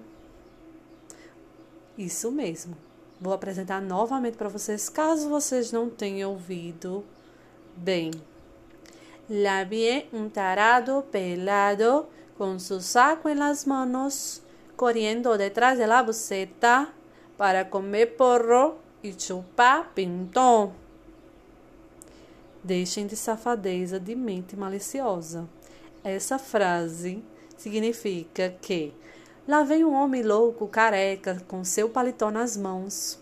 Isso 1.97 2.31
mesmo. 2.31 2.75
Vou 3.19 3.33
apresentar 3.33 3.81
novamente 3.81 4.35
para 4.35 4.49
vocês, 4.49 4.89
caso 4.89 5.29
vocês 5.29 5.71
não 5.71 5.89
tenham 5.89 6.31
ouvido 6.31 7.05
Bem, 7.75 8.11
la 9.29 9.63
vi 9.63 10.05
un 10.11 10.29
tarado 10.29 11.05
pelado 11.09 12.09
con 12.37 12.59
su 12.59 12.81
saco 12.81 13.29
en 13.29 13.39
las 13.39 13.65
manos, 13.65 14.41
corriendo 14.75 15.37
detrás 15.37 15.77
de 15.77 15.87
la 15.87 16.03
buceta 16.03 16.93
para 17.37 17.69
comer 17.69 18.17
porro 18.17 18.77
e 19.01 19.13
chupar 19.13 19.93
pintão. 19.93 20.80
Deixem 22.63 23.07
de 23.07 23.15
safadeza 23.15 23.99
de 23.99 24.15
mente 24.15 24.55
maliciosa. 24.55 25.49
Essa 26.03 26.37
frase 26.37 27.23
significa 27.57 28.55
que 28.61 28.93
lá 29.47 29.63
vem 29.63 29.83
um 29.83 29.93
homem 29.93 30.21
louco, 30.21 30.67
careca, 30.67 31.41
com 31.47 31.63
seu 31.63 31.89
paletó 31.89 32.29
nas 32.29 32.55
mãos, 32.55 33.19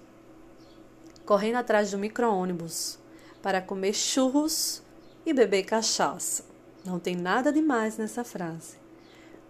correndo 1.26 1.56
atrás 1.56 1.92
do 1.92 1.98
micro-ônibus 1.98 3.00
para 3.42 3.62
comer 3.62 3.94
churros 3.94 4.82
e 5.26 5.34
beber 5.34 5.64
cachaça. 5.64 6.44
Não 6.86 7.00
tem 7.00 7.16
nada 7.16 7.52
demais 7.52 7.98
nessa 7.98 8.24
frase. 8.24 8.78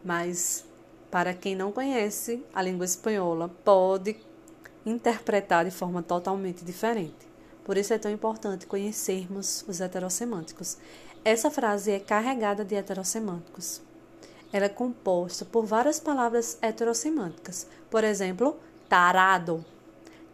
Mas, 0.03 0.65
para 1.09 1.33
quem 1.33 1.55
não 1.55 1.71
conhece 1.71 2.43
a 2.53 2.61
língua 2.61 2.85
espanhola, 2.85 3.49
pode 3.63 4.17
interpretar 4.85 5.65
de 5.65 5.71
forma 5.71 6.03
totalmente 6.03 6.63
diferente. 6.63 7.28
Por 7.63 7.77
isso 7.77 7.93
é 7.93 7.97
tão 7.97 8.11
importante 8.11 8.65
conhecermos 8.65 9.63
os 9.67 9.79
heterossemânticos. 9.79 10.77
Essa 11.23 11.51
frase 11.51 11.91
é 11.91 11.99
carregada 11.99 12.65
de 12.65 12.75
heterossemânticos. 12.75 13.81
Ela 14.51 14.65
é 14.65 14.69
composta 14.69 15.45
por 15.45 15.65
várias 15.65 15.99
palavras 15.99 16.57
heterossemânticas. 16.61 17.67
Por 17.89 18.03
exemplo, 18.03 18.57
tarado. 18.87 19.63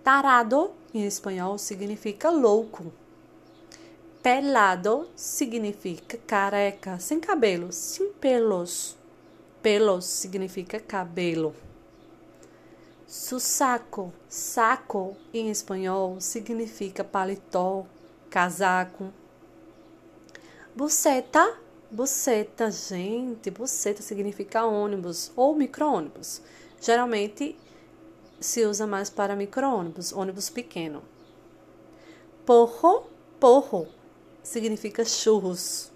Tarado, 0.04 0.72
em 0.94 1.04
espanhol, 1.06 1.58
significa 1.58 2.30
louco. 2.30 2.94
Pelado 4.22 5.08
significa 5.16 6.18
careca, 6.26 6.98
sem 7.00 7.20
cabelo, 7.20 7.72
sem 7.72 8.12
pelos. 8.14 8.96
Pelos 9.62 10.06
significa 10.06 10.80
cabelo. 10.80 11.54
Sussaco, 13.08 14.12
saco 14.28 15.15
em 15.32 15.52
espanhol 15.52 16.20
significa 16.20 17.04
paletó, 17.04 17.86
casaco. 18.32 19.13
Buceta, 20.76 21.56
buceta, 21.91 22.72
gente, 22.72 23.52
buceta 23.52 24.02
significa 24.02 24.65
ônibus 24.65 25.32
ou 25.36 25.56
micro-ônibus. 25.56 26.41
Geralmente 26.82 27.56
se 28.39 28.65
usa 28.65 28.88
mais 28.88 29.10
para 29.10 29.36
micro-ônibus, 29.36 30.12
ônibus 30.12 30.50
pequeno. 30.50 31.04
Porro, 32.44 33.04
porro 33.39 33.88
significa 34.41 35.06
churros. 35.06 35.91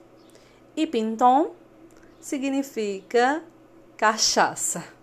E 0.76 0.86
pinton 0.86 1.56
significa 2.22 3.44
cachaça. 3.98 4.99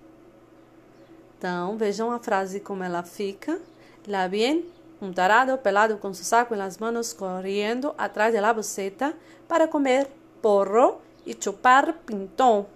Então, 1.39 1.77
vejam 1.77 2.11
a 2.11 2.19
frase 2.19 2.61
como 2.61 2.83
ela 2.83 3.03
fica. 3.03 3.61
La 4.07 4.29
bien, 4.29 4.65
um 5.01 5.13
tarado 5.13 5.59
pelado 5.59 5.99
com 5.99 6.15
su 6.15 6.25
saco 6.25 6.55
en 6.55 6.61
las 6.61 6.79
manos 6.79 7.13
corriendo 7.13 7.95
atrás 7.99 8.33
de 8.33 8.41
la 8.41 8.53
buceta 8.53 9.15
para 9.47 9.69
comer 9.69 10.09
porro 10.41 11.01
e 11.27 11.37
chupar 11.39 11.93
pintão. 12.07 12.67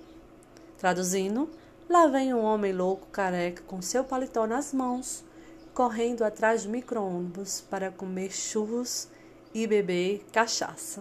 Traduzindo, 0.77 1.49
lá 1.89 2.07
vem 2.07 2.35
um 2.35 2.43
homem 2.43 2.73
louco 2.73 3.07
careca 3.11 3.63
com 3.67 3.81
seu 3.81 4.05
paletó 4.05 4.47
nas 4.47 4.75
mãos, 4.75 5.25
correndo 5.73 6.25
atrás 6.25 6.65
do 6.65 6.71
micro-ônibus 6.71 7.63
para 7.71 7.91
comer 7.91 8.31
churros 8.31 9.09
e 9.55 9.67
beber 9.67 10.25
cachaça. 10.33 11.01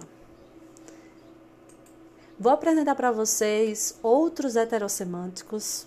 Vou 2.40 2.54
apresentar 2.54 2.96
para 2.96 3.12
vocês 3.12 4.00
outros 4.02 4.56
heterossemânticos 4.56 5.86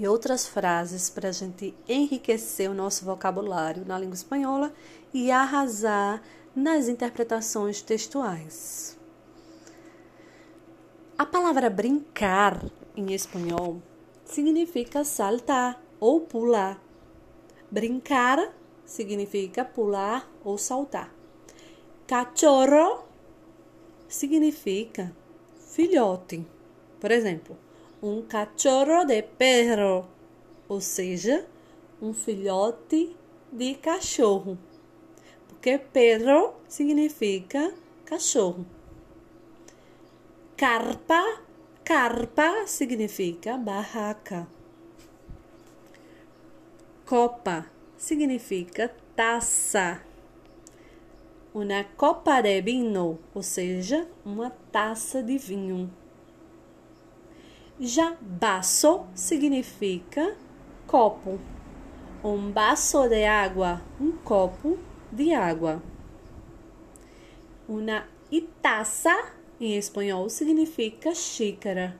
e 0.00 0.08
outras 0.08 0.48
frases 0.48 1.10
para 1.10 1.28
a 1.28 1.32
gente 1.32 1.74
enriquecer 1.86 2.70
o 2.70 2.74
nosso 2.74 3.04
vocabulário 3.04 3.84
na 3.84 3.98
língua 3.98 4.14
espanhola 4.14 4.72
e 5.12 5.30
arrasar 5.30 6.22
nas 6.56 6.88
interpretações 6.88 7.82
textuais. 7.82 8.98
A 11.18 11.26
palavra 11.26 11.68
brincar 11.68 12.64
em 12.96 13.12
espanhol 13.12 13.82
significa 14.24 15.04
saltar 15.04 15.78
ou 16.00 16.22
pular. 16.22 16.80
Brincar 17.70 18.54
significa 18.86 19.66
pular 19.66 20.26
ou 20.42 20.56
saltar. 20.56 21.14
Cachorro 22.06 23.04
significa 24.08 25.14
filhote. 25.58 26.46
Por 26.98 27.10
exemplo, 27.10 27.54
um 28.02 28.22
cachorro 28.22 29.04
de 29.04 29.22
perro, 29.22 30.06
ou 30.68 30.80
seja, 30.80 31.46
um 32.00 32.14
filhote 32.14 33.14
de 33.52 33.74
cachorro. 33.74 34.58
Porque 35.48 35.78
perro 35.78 36.54
significa 36.66 37.74
cachorro. 38.06 38.64
Carpa, 40.56 41.42
carpa 41.84 42.66
significa 42.66 43.58
barraca. 43.58 44.48
Copa 47.04 47.66
significa 47.98 48.94
taça. 49.14 50.00
Uma 51.52 51.84
copa 51.96 52.40
de 52.40 52.62
vinho, 52.62 53.18
ou 53.34 53.42
seja, 53.42 54.08
uma 54.24 54.50
taça 54.70 55.22
de 55.22 55.36
vinho. 55.36 55.90
Já 57.82 58.14
baço 58.20 59.06
significa 59.14 60.36
copo. 60.86 61.40
Um 62.22 62.50
baço 62.50 63.08
de 63.08 63.24
água, 63.24 63.80
um 63.98 64.12
copo 64.12 64.78
de 65.10 65.32
água. 65.32 65.82
Uma 67.66 68.06
itaça, 68.30 69.32
em 69.58 69.78
espanhol, 69.78 70.28
significa 70.28 71.14
xícara. 71.14 71.98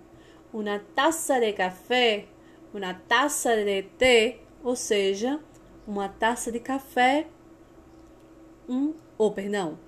Uma 0.52 0.80
taça 0.94 1.40
de 1.40 1.50
café, 1.54 2.26
uma 2.74 2.92
taça 2.92 3.56
de 3.56 3.82
té, 3.96 4.38
ou 4.62 4.76
seja, 4.76 5.40
uma 5.86 6.10
taça 6.10 6.52
de 6.52 6.60
café, 6.60 7.26
um, 8.68 8.92
ou 9.16 9.28
oh, 9.28 9.30
perdão, 9.30 9.78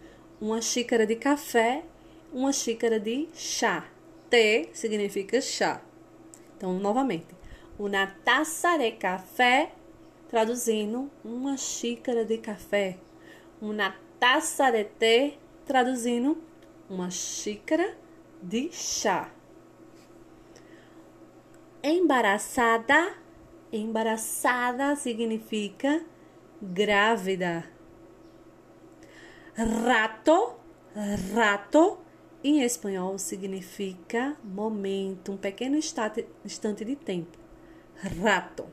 uma 0.41 0.63
xícara 0.63 1.07
de 1.07 1.17
café, 1.17 1.85
uma 2.33 2.51
xícara 2.51 2.99
de 2.99 3.29
chá. 3.35 3.92
Té 4.33 4.71
significa 4.73 5.43
chá. 5.43 5.83
Então, 6.57 6.73
novamente, 6.73 7.27
uma 7.79 8.07
taça 8.07 8.79
de 8.79 8.93
café, 8.93 9.75
traduzindo 10.27 11.11
uma 11.23 11.59
xícara 11.59 12.25
de 12.25 12.39
café. 12.39 12.97
Uma 13.61 13.95
taça 14.19 14.71
de 14.71 14.85
té, 14.85 15.35
traduzindo 15.67 16.43
uma 16.89 17.11
xícara 17.11 17.95
de 18.43 18.73
chá. 18.73 19.31
Embaraçada, 21.83 23.13
embaraçada 23.71 24.97
significa 24.97 26.03
grávida. 26.63 27.71
Rato, 29.55 30.55
rato 31.35 31.99
em 32.43 32.63
espanhol 32.63 33.19
significa 33.19 34.37
momento, 34.43 35.33
um 35.33 35.37
pequeno 35.37 35.77
instante 35.77 36.85
de 36.85 36.97
tempo. 36.97 37.39
Rato. 38.21 38.67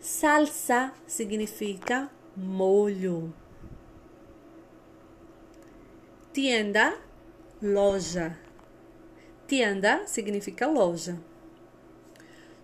Salsa 0.00 0.94
significa 1.06 2.10
molho. 2.34 3.34
Tienda, 6.32 6.98
loja. 7.60 8.38
Tienda 9.46 10.06
significa 10.06 10.66
loja. 10.66 11.20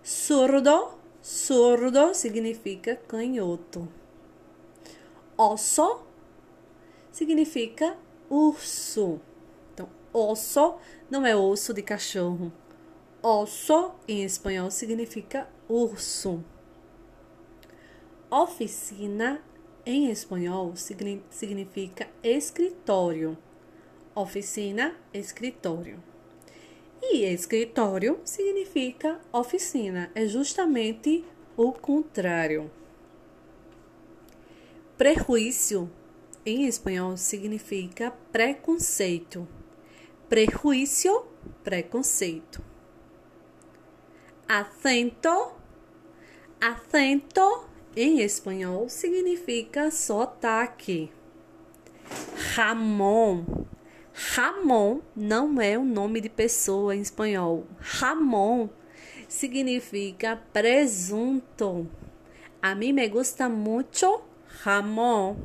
Surdo, 0.01 0.97
surdo 1.21 2.13
significa 2.15 2.95
canhoto. 2.95 3.87
Osso 5.37 6.07
significa 7.11 7.95
urso. 8.29 9.19
Então, 9.73 9.89
osso 10.13 10.75
não 11.09 11.25
é 11.25 11.35
osso 11.35 11.73
de 11.73 11.81
cachorro. 11.81 12.51
Osso 13.21 13.91
em 14.07 14.23
espanhol 14.23 14.71
significa 14.71 15.49
urso. 15.67 16.43
Oficina 18.29 19.41
em 19.85 20.11
espanhol 20.11 20.73
significa 20.75 22.07
escritório. 22.21 23.37
Oficina, 24.13 24.95
escritório. 25.13 26.03
E 27.01 27.23
escritório 27.23 28.19
significa 28.25 29.19
oficina, 29.31 30.11
é 30.13 30.25
justamente 30.25 31.23
o 31.55 31.71
contrário. 31.71 32.69
Prejuízo 34.97 35.89
em 36.47 36.65
espanhol 36.65 37.17
significa 37.17 38.09
preconceito. 38.31 39.45
Prejuízo, 40.29 41.25
preconceito. 41.61 42.63
Acento, 44.47 45.51
acento 46.61 47.65
em 47.97 48.21
espanhol 48.21 48.87
significa 48.87 49.91
sotaque. 49.91 51.11
Ramon. 52.55 53.43
Ramon 54.13 55.01
não 55.13 55.59
é 55.59 55.77
o 55.77 55.83
nome 55.83 56.21
de 56.21 56.29
pessoa 56.29 56.95
em 56.95 57.01
espanhol. 57.01 57.67
Ramon 57.77 58.69
significa 59.27 60.41
presunto. 60.53 61.91
A 62.61 62.73
mim 62.73 62.93
me 62.93 63.07
gusta 63.09 63.49
muito 63.49 64.21
Ramon 64.63 65.35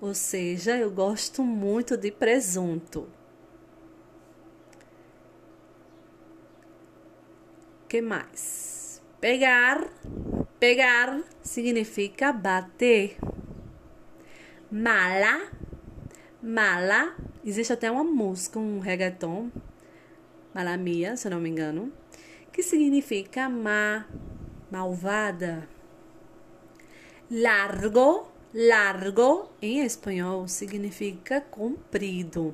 ou 0.00 0.14
seja, 0.14 0.76
eu 0.76 0.90
gosto 0.90 1.42
muito 1.42 1.96
de 1.96 2.10
presunto. 2.10 3.08
que 7.90 8.00
mais? 8.00 9.02
Pegar. 9.20 9.90
Pegar 10.60 11.24
significa 11.42 12.32
bater. 12.32 13.18
Mala. 14.70 15.50
Mala. 16.40 17.16
Existe 17.44 17.72
até 17.72 17.90
uma 17.90 18.04
música, 18.04 18.60
um 18.60 18.78
reggaeton. 18.78 19.50
Mala 20.54 20.76
mia, 20.76 21.16
se 21.16 21.28
não 21.28 21.40
me 21.40 21.50
engano. 21.50 21.92
Que 22.52 22.62
significa 22.62 23.48
má, 23.48 24.06
malvada. 24.70 25.68
Largo 27.28 28.29
Largo 28.52 29.48
em 29.62 29.84
espanhol 29.84 30.48
significa 30.48 31.40
comprido. 31.40 32.52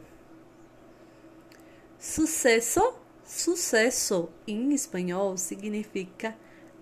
Sucesso, 1.99 2.95
sucesso 3.25 4.29
em 4.47 4.75
espanhol 4.75 5.39
significa 5.39 6.37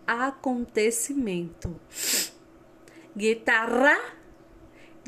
acontecimento. 0.05 1.81
Guitarra, 3.17 3.97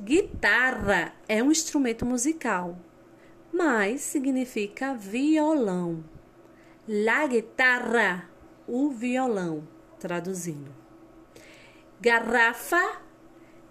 guitarra 0.00 1.12
é 1.28 1.42
um 1.42 1.50
instrumento 1.50 2.06
musical, 2.06 2.78
mas 3.52 4.02
significa 4.02 4.94
violão. 4.94 6.04
La 6.86 7.26
guitarra, 7.26 8.30
o 8.68 8.88
violão, 8.88 9.66
traduzindo. 9.98 10.72
Garrafa 12.00 13.04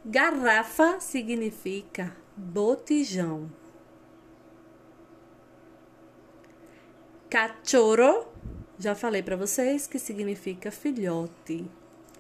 Garrafa 0.08 1.00
significa 1.00 2.16
botijão. 2.38 3.52
Cachorro, 7.28 8.28
já 8.78 8.94
falei 8.94 9.24
para 9.24 9.36
vocês 9.36 9.88
que 9.88 9.98
significa 9.98 10.70
filhote. 10.70 11.66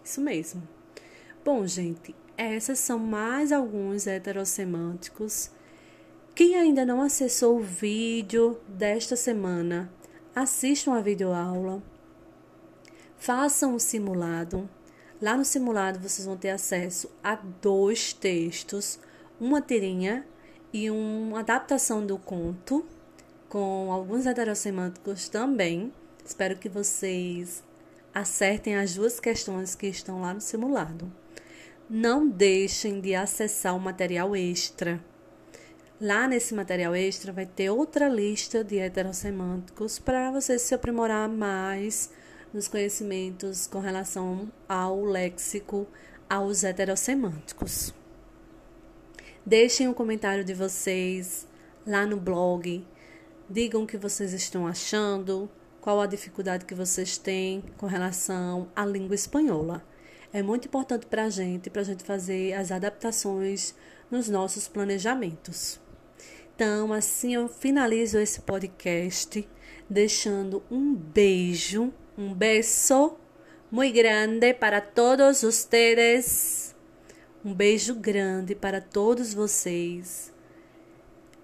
Isso 0.04 0.20
mesmo. 0.20 0.68
Bom, 1.46 1.68
gente, 1.68 2.16
essas 2.36 2.80
são 2.80 2.98
mais 2.98 3.52
alguns 3.52 4.08
heterossemânticos. 4.08 5.52
Quem 6.34 6.56
ainda 6.56 6.84
não 6.88 7.04
acessou 7.04 7.60
o 7.60 7.64
vídeo 7.64 8.60
desta 8.68 9.16
semana, 9.16 9.94
assistam 10.36 10.96
a 10.96 11.02
videoaula, 11.02 11.84
façam 13.16 13.76
o 13.76 13.80
simulado 13.80 14.68
Lá 15.22 15.38
no 15.38 15.46
simulado 15.46 16.00
vocês 16.00 16.26
vão 16.26 16.36
ter 16.36 16.50
acesso 16.50 17.10
a 17.24 17.36
dois 17.62 18.12
textos, 18.12 19.00
uma 19.40 19.62
tirinha 19.62 20.26
e 20.74 20.90
uma 20.92 21.40
adaptação 21.40 22.06
do 22.06 22.18
conto, 22.18 22.86
com 23.48 23.92
alguns 23.94 24.26
heterossemânticos 24.26 25.30
também. 25.30 25.94
Espero 26.26 26.58
que 26.58 26.68
vocês 26.68 27.64
acertem 28.14 28.76
as 28.76 28.96
duas 28.96 29.20
questões 29.20 29.74
que 29.74 29.88
estão 29.88 30.22
lá 30.22 30.34
no 30.34 30.42
simulado. 30.42 31.10
Não 31.90 32.28
deixem 32.28 33.00
de 33.00 33.16
acessar 33.16 33.76
o 33.76 33.80
material 33.80 34.36
extra. 34.36 35.00
Lá 36.02 36.28
nesse 36.28 36.54
material 36.54 36.94
extra 36.94 37.32
vai 37.32 37.46
ter 37.46 37.70
outra 37.70 38.10
lista 38.10 38.66
de 38.66 38.80
heterossemânticos 38.80 39.98
para 39.98 40.30
você 40.30 40.60
se 40.60 40.76
aprimorar 40.76 41.30
mais 41.30 42.10
nos 42.56 42.70
conhecimentos 42.70 43.68
com 43.68 43.80
relação 43.80 44.50
ao 44.68 45.04
léxico, 45.04 45.86
aos 46.30 46.64
heterossemânticos. 46.64 47.94
Deixem 49.46 49.90
o 49.90 49.92
um 49.92 49.94
comentário 49.94 50.46
de 50.46 50.54
vocês 50.54 51.46
lá 51.86 52.06
no 52.06 52.16
blog. 52.16 52.88
Digam 53.50 53.84
o 53.84 53.88
que 53.88 53.98
vocês 53.98 54.32
estão 54.32 54.66
achando, 54.66 55.52
qual 55.82 56.00
a 56.00 56.08
dificuldade 56.08 56.64
que 56.64 56.74
vocês 56.74 57.18
têm 57.18 57.62
com 57.76 57.88
relação 57.88 58.70
à 58.74 58.86
língua 58.86 59.16
espanhola. 59.16 59.86
É 60.32 60.42
muito 60.42 60.70
importante 60.70 61.08
para 61.08 61.26
a 61.26 61.30
gente, 61.30 61.70
para 61.70 61.82
a 61.82 61.86
gente 61.86 62.06
fazer 62.06 62.54
as 62.54 62.72
adaptações 62.72 63.76
nos 64.10 64.30
nossos 64.30 64.66
planejamentos. 64.66 65.78
Então, 66.56 66.94
assim 66.94 67.34
eu 67.34 67.50
finalizo 67.50 68.18
esse 68.18 68.40
podcast 68.40 69.46
deixando 69.90 70.64
um 70.72 70.96
beijo, 70.96 71.94
um 72.18 72.34
beijo 72.34 73.18
muito 73.70 73.96
grande 73.96 74.54
para 74.54 74.80
todos 74.80 75.42
vocês. 75.42 76.74
Um 77.44 77.54
beijo 77.54 77.96
grande 77.96 78.56
para 78.56 78.80
todos 78.80 79.34
vocês. 79.34 80.34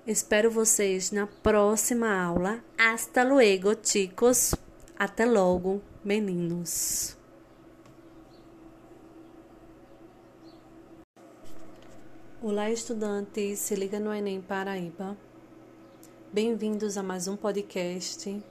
Espero 0.07 0.49
vocês 0.49 1.11
na 1.11 1.27
próxima 1.27 2.11
aula. 2.11 2.63
Hasta 2.77 3.23
luego, 3.23 3.75
chicos. 3.83 4.55
Até 4.97 5.25
logo, 5.25 5.81
meninos. 6.03 7.17
Olá, 12.41 12.71
estudantes. 12.71 13.59
Se 13.59 13.75
liga 13.75 13.99
no 13.99 14.11
Enem 14.13 14.41
Paraíba. 14.41 15.15
Bem-vindos 16.33 16.97
a 16.97 17.03
mais 17.03 17.27
um 17.27 17.35
podcast. 17.35 18.41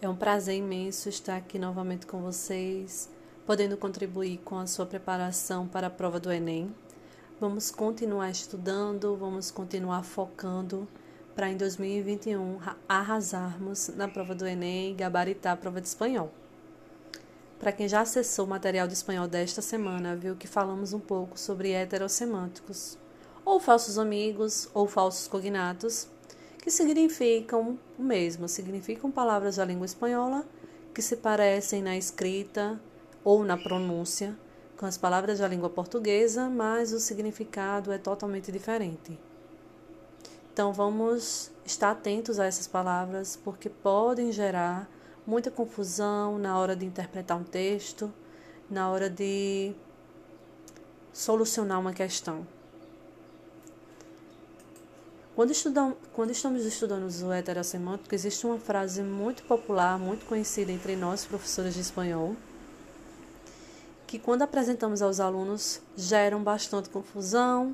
É 0.00 0.08
um 0.08 0.14
prazer 0.14 0.54
imenso 0.54 1.08
estar 1.08 1.36
aqui 1.36 1.58
novamente 1.58 2.06
com 2.06 2.20
vocês, 2.22 3.10
podendo 3.44 3.76
contribuir 3.76 4.38
com 4.44 4.56
a 4.56 4.64
sua 4.64 4.86
preparação 4.86 5.66
para 5.66 5.88
a 5.88 5.90
prova 5.90 6.20
do 6.20 6.30
Enem. 6.30 6.72
Vamos 7.40 7.72
continuar 7.72 8.30
estudando, 8.30 9.16
vamos 9.16 9.50
continuar 9.50 10.04
focando 10.04 10.86
para 11.34 11.50
em 11.50 11.56
2021 11.56 12.60
arrasarmos 12.88 13.88
na 13.88 14.06
prova 14.06 14.36
do 14.36 14.46
Enem 14.46 14.92
e 14.92 14.94
gabaritar 14.94 15.54
a 15.54 15.56
prova 15.56 15.80
de 15.80 15.88
espanhol. 15.88 16.32
Para 17.58 17.72
quem 17.72 17.88
já 17.88 18.02
acessou 18.02 18.46
o 18.46 18.48
material 18.48 18.86
de 18.86 18.94
espanhol 18.94 19.26
desta 19.26 19.60
semana, 19.60 20.14
viu 20.14 20.36
que 20.36 20.46
falamos 20.46 20.92
um 20.92 21.00
pouco 21.00 21.36
sobre 21.36 21.72
heterossemânticos, 21.72 22.96
ou 23.44 23.58
falsos 23.58 23.98
amigos, 23.98 24.70
ou 24.72 24.86
falsos 24.86 25.26
cognatos, 25.26 26.06
que 26.58 26.70
significam 26.70 27.78
o 27.98 28.02
mesmo, 28.02 28.48
significam 28.48 29.10
palavras 29.10 29.56
da 29.56 29.64
língua 29.64 29.86
espanhola 29.86 30.46
que 30.92 31.00
se 31.00 31.16
parecem 31.16 31.82
na 31.82 31.96
escrita 31.96 32.80
ou 33.24 33.44
na 33.44 33.56
pronúncia 33.56 34.36
com 34.76 34.86
as 34.86 34.96
palavras 34.96 35.40
da 35.40 35.48
língua 35.48 35.68
portuguesa, 35.68 36.48
mas 36.48 36.92
o 36.92 37.00
significado 37.00 37.92
é 37.92 37.98
totalmente 37.98 38.52
diferente. 38.52 39.18
Então 40.52 40.72
vamos 40.72 41.50
estar 41.64 41.90
atentos 41.90 42.38
a 42.38 42.46
essas 42.46 42.66
palavras 42.66 43.36
porque 43.36 43.68
podem 43.68 44.32
gerar 44.32 44.88
muita 45.26 45.50
confusão 45.50 46.38
na 46.38 46.58
hora 46.58 46.74
de 46.74 46.86
interpretar 46.86 47.36
um 47.36 47.44
texto, 47.44 48.12
na 48.70 48.90
hora 48.90 49.10
de 49.10 49.74
solucionar 51.12 51.78
uma 51.80 51.92
questão. 51.92 52.46
Quando, 55.38 55.52
estudam, 55.52 55.96
quando 56.12 56.32
estamos 56.32 56.64
estudando 56.64 57.08
o 57.08 57.32
heterossemântico, 57.32 58.12
existe 58.12 58.44
uma 58.44 58.58
frase 58.58 59.02
muito 59.02 59.44
popular, 59.44 59.96
muito 59.96 60.26
conhecida 60.26 60.72
entre 60.72 60.96
nós, 60.96 61.24
professores 61.24 61.74
de 61.74 61.80
espanhol, 61.80 62.34
que 64.04 64.18
quando 64.18 64.42
apresentamos 64.42 65.00
aos 65.00 65.20
alunos 65.20 65.80
geram 65.96 66.42
bastante 66.42 66.88
confusão, 66.88 67.72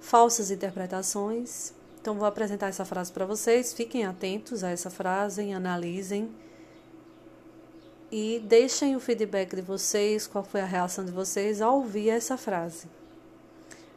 falsas 0.00 0.50
interpretações 0.50 1.74
então, 2.00 2.14
vou 2.14 2.26
apresentar 2.26 2.68
essa 2.68 2.86
frase 2.86 3.12
para 3.12 3.26
vocês. 3.26 3.74
Fiquem 3.74 4.06
atentos 4.06 4.64
a 4.64 4.70
essa 4.70 4.88
frase, 4.88 5.52
analisem 5.52 6.34
e 8.10 8.42
deixem 8.46 8.96
o 8.96 9.00
feedback 9.00 9.54
de 9.54 9.60
vocês, 9.60 10.26
qual 10.26 10.42
foi 10.42 10.62
a 10.62 10.64
reação 10.64 11.04
de 11.04 11.12
vocês 11.12 11.60
ao 11.60 11.74
ouvir 11.74 12.08
essa 12.08 12.38
frase. 12.38 12.88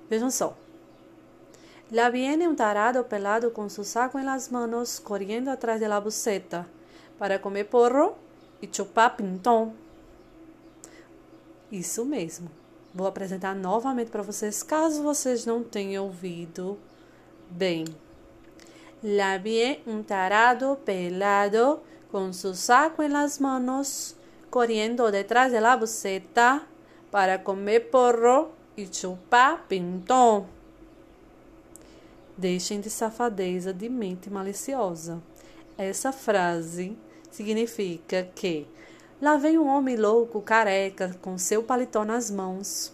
Vejam 0.09 0.29
só. 0.29 0.57
La 1.91 2.09
viene 2.09 2.47
un 2.47 2.55
tarado 2.55 3.09
pelado 3.09 3.51
con 3.51 3.69
su 3.69 3.83
saco 3.83 4.17
en 4.17 4.25
las 4.25 4.49
manos, 4.49 5.01
corriendo 5.01 5.51
atrás 5.51 5.77
de 5.81 5.89
la 5.89 5.99
buceta 5.99 6.65
para 7.19 7.41
comer 7.41 7.67
porro 7.67 8.15
e 8.61 8.67
chupar 8.71 9.17
pintão. 9.17 9.73
Isso 11.69 12.05
mesmo. 12.05 12.49
Vou 12.93 13.07
apresentar 13.07 13.53
novamente 13.53 14.09
para 14.09 14.21
vocês, 14.21 14.63
caso 14.63 15.03
vocês 15.03 15.45
não 15.45 15.63
tenham 15.63 16.05
ouvido 16.05 16.79
Bem, 17.49 17.83
la 19.03 19.37
vi 19.37 19.81
un 19.85 20.05
tarado 20.05 20.77
pelado 20.85 21.83
con 22.09 22.33
su 22.33 22.55
saco 22.55 23.03
en 23.03 23.11
las 23.11 23.41
manos, 23.41 24.15
corriendo 24.49 25.11
detrás 25.11 25.51
de 25.51 25.59
la 25.59 25.75
buceta 25.75 26.65
para 27.11 27.43
comer 27.43 27.89
porro 27.91 28.51
e 28.77 28.87
chupar 28.87 29.65
pintão. 29.67 30.60
Deixem 32.41 32.81
de 32.81 32.89
safadeza 32.89 33.71
de 33.71 33.87
mente 33.87 34.27
maliciosa. 34.27 35.21
Essa 35.77 36.11
frase 36.11 36.97
significa 37.29 38.27
que 38.33 38.67
lá 39.21 39.37
vem 39.37 39.59
um 39.59 39.67
homem 39.67 39.95
louco, 39.95 40.41
careca, 40.41 41.15
com 41.21 41.37
seu 41.37 41.61
paletó 41.61 42.03
nas 42.03 42.31
mãos, 42.31 42.91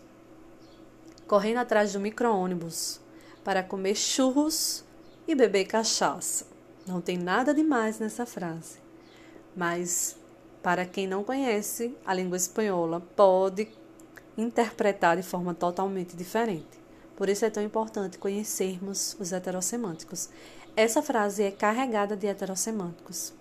correndo 1.26 1.60
atrás 1.60 1.94
do 1.94 2.00
micro-ônibus 2.02 3.00
para 3.42 3.64
comer 3.64 3.96
churros 3.96 4.84
e 5.26 5.34
beber 5.34 5.64
cachaça. 5.64 6.46
Não 6.86 7.00
tem 7.00 7.18
nada 7.18 7.54
demais 7.54 8.00
nessa 8.00 8.26
frase. 8.26 8.80
Mas, 9.56 10.18
para 10.62 10.86
quem 10.86 11.08
não 11.08 11.24
conhece 11.24 11.96
a 12.06 12.14
língua 12.14 12.36
espanhola, 12.36 13.00
pode 13.16 13.70
interpretar 14.38 15.16
de 15.16 15.24
forma 15.24 15.54
totalmente 15.54 16.18
diferente. 16.18 16.87
Por 17.18 17.28
isso 17.28 17.44
é 17.44 17.50
tão 17.50 17.64
importante 17.64 18.20
conhecermos 18.20 19.18
os 19.20 19.34
heterossemânticos. 19.34 20.30
Essa 20.76 21.02
frase 21.02 21.44
é 21.44 21.52
carregada 21.52 22.16
de 22.16 22.28
heterossemânticos. 22.28 23.34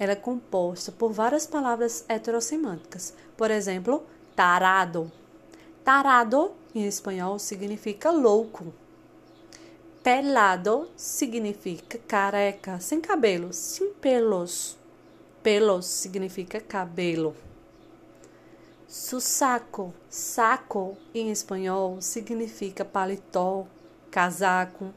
Ela 0.00 0.12
é 0.12 0.16
composta 0.16 0.90
por 0.90 1.12
várias 1.12 1.46
palavras 1.46 2.06
heterossemânticas. 2.08 3.12
Por 3.36 3.50
exemplo, 3.50 4.02
tarado. 4.34 5.12
Tarado, 5.84 6.52
em 6.74 6.86
espanhol, 6.86 7.38
significa 7.38 8.10
louco. 8.10 8.72
Pelado 10.02 10.88
significa 10.96 11.98
careca, 12.08 12.80
sem 12.80 13.00
cabelo, 13.00 13.52
sem 13.52 13.92
pelos. 13.92 14.76
Pelos 15.42 15.84
significa 15.84 16.60
cabelo. 16.60 17.36
Sussaco, 18.92 19.94
saco 20.10 20.98
em 21.14 21.30
espanhol 21.30 21.98
significa 22.02 22.84
paletó, 22.84 23.66
casaco. 24.10 24.92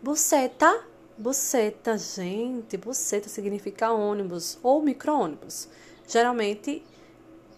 Buceta, 0.00 0.84
buceta, 1.18 1.98
gente, 1.98 2.76
buceta 2.76 3.28
significa 3.28 3.90
ônibus 3.90 4.56
ou 4.62 4.80
micro-ônibus. 4.80 5.68
Geralmente 6.06 6.84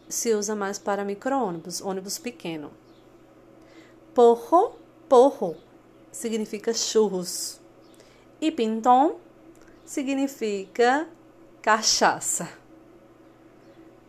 se 0.08 0.32
usa 0.32 0.56
mais 0.56 0.78
para 0.78 1.04
micro-ônibus, 1.04 1.82
ônibus 1.82 2.16
pequeno. 2.16 2.70
Porro, 4.14 4.76
porro 5.06 5.56
significa 6.10 6.72
churros. 6.72 7.60
E 8.40 8.50
pinton 8.50 9.20
significa 9.84 11.06
cachaça. 11.60 12.59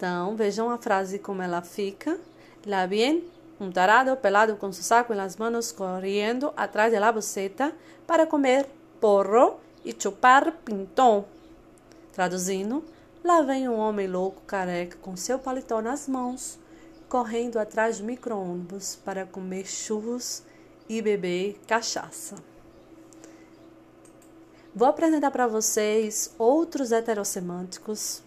Então, 0.01 0.35
vejam 0.35 0.71
a 0.71 0.79
frase 0.79 1.19
como 1.19 1.43
ela 1.43 1.61
fica. 1.61 2.19
La 2.65 2.87
bien, 2.87 3.23
um 3.59 3.71
tarado 3.71 4.17
pelado 4.17 4.55
com 4.55 4.71
seu 4.71 4.83
saco 4.83 5.13
nas 5.13 5.37
mãos 5.37 5.71
correndo 5.71 6.51
atrás 6.57 6.91
de 6.91 6.97
la 6.97 7.11
buceta 7.11 7.71
para 8.07 8.25
comer 8.25 8.65
porro 8.99 9.59
e 9.85 9.95
chupar 9.95 10.53
pinton. 10.65 11.23
Traduzindo, 12.13 12.83
lá 13.23 13.43
vem 13.43 13.69
um 13.69 13.77
homem 13.77 14.07
louco 14.07 14.41
careca 14.47 14.97
com 15.03 15.15
seu 15.15 15.37
paletó 15.37 15.83
nas 15.83 16.07
mãos, 16.07 16.57
correndo 17.07 17.59
atrás 17.59 17.99
do 17.99 18.03
micro-ônibus 18.03 18.95
para 19.05 19.27
comer 19.27 19.67
churros 19.67 20.41
e 20.89 20.99
beber 20.99 21.59
cachaça. 21.67 22.37
Vou 24.73 24.87
apresentar 24.87 25.29
para 25.29 25.45
vocês 25.45 26.33
outros 26.39 26.91
heterossemânticos 26.91 28.23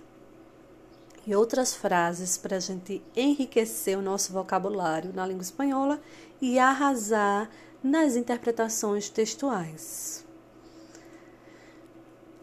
e 1.26 1.34
outras 1.34 1.74
frases 1.74 2.36
para 2.36 2.56
a 2.56 2.60
gente 2.60 3.02
enriquecer 3.16 3.98
o 3.98 4.02
nosso 4.02 4.32
vocabulário 4.32 5.12
na 5.14 5.26
língua 5.26 5.42
espanhola 5.42 6.00
e 6.40 6.58
arrasar 6.58 7.50
nas 7.82 8.16
interpretações 8.16 9.08
textuais. 9.08 10.24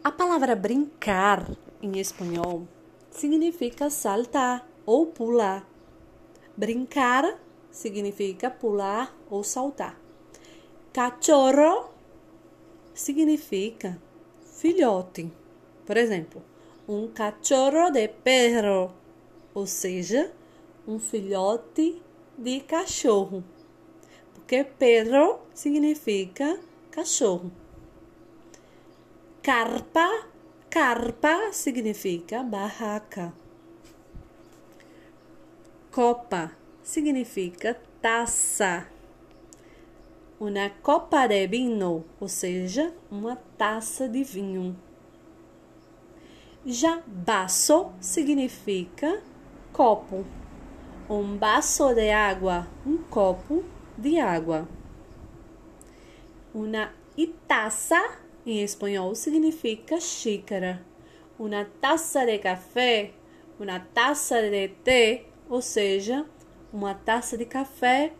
A 0.02 0.10
palavra 0.10 0.56
brincar 0.56 1.48
em 1.80 1.98
espanhol 1.98 2.66
significa 3.10 3.88
saltar 3.88 4.66
ou 4.84 5.06
pular. 5.06 5.66
Brincar 6.56 7.38
significa 7.70 8.50
pular 8.50 9.14
ou 9.30 9.44
saltar. 9.44 9.96
Cachorro 10.92 11.90
significa 12.92 14.00
filhote. 14.42 15.32
Por 15.86 15.96
exemplo, 15.96 16.42
um 16.92 17.08
cachorro 17.08 17.90
de 17.90 18.06
perro, 18.06 18.92
ou 19.54 19.66
seja, 19.66 20.30
um 20.86 20.98
filhote 20.98 22.02
de 22.36 22.60
cachorro. 22.60 23.42
Porque 24.34 24.62
perro 24.62 25.40
significa 25.54 26.60
cachorro. 26.90 27.50
Carpa, 29.42 30.26
carpa 30.68 31.50
significa 31.52 32.42
barraca. 32.42 33.32
Copa 35.90 36.52
significa 36.82 37.80
taça. 38.02 38.86
Uma 40.38 40.68
copa 40.82 41.26
de 41.26 41.46
vinho, 41.46 42.04
ou 42.20 42.28
seja, 42.28 42.92
uma 43.10 43.36
taça 43.56 44.08
de 44.08 44.22
vinho. 44.22 44.76
Já 46.64 47.02
baço 47.04 47.90
significa 48.00 49.20
copo. 49.72 50.24
Um 51.10 51.36
baço 51.36 51.92
de 51.92 52.08
água, 52.10 52.68
um 52.86 52.98
copo 52.98 53.64
de 53.98 54.20
água. 54.20 54.68
Uma 56.54 56.92
itaça, 57.16 58.00
em 58.46 58.62
espanhol, 58.62 59.12
significa 59.16 60.00
xícara. 60.00 60.86
Uma 61.36 61.64
taça 61.80 62.24
de 62.24 62.38
café, 62.38 63.10
uma 63.58 63.80
taça 63.80 64.40
de 64.40 64.68
té, 64.68 65.24
ou 65.48 65.60
seja, 65.60 66.24
uma 66.72 66.94
taça 66.94 67.36
de 67.36 67.44
café, 67.44 68.12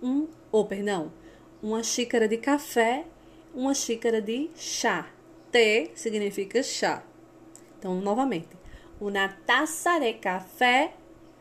um, 0.00 0.28
ou 0.52 0.62
oh, 0.62 0.64
perdão, 0.64 1.12
uma 1.60 1.82
xícara 1.82 2.28
de 2.28 2.38
café, 2.38 3.04
uma 3.52 3.74
xícara 3.74 4.22
de 4.22 4.48
chá. 4.54 5.08
Té 5.50 5.90
significa 5.94 6.62
chá. 6.62 7.02
Então, 7.78 7.94
novamente, 8.00 8.48
uma 9.00 9.28
taça 9.28 9.98
de 9.98 10.12
café, 10.14 10.94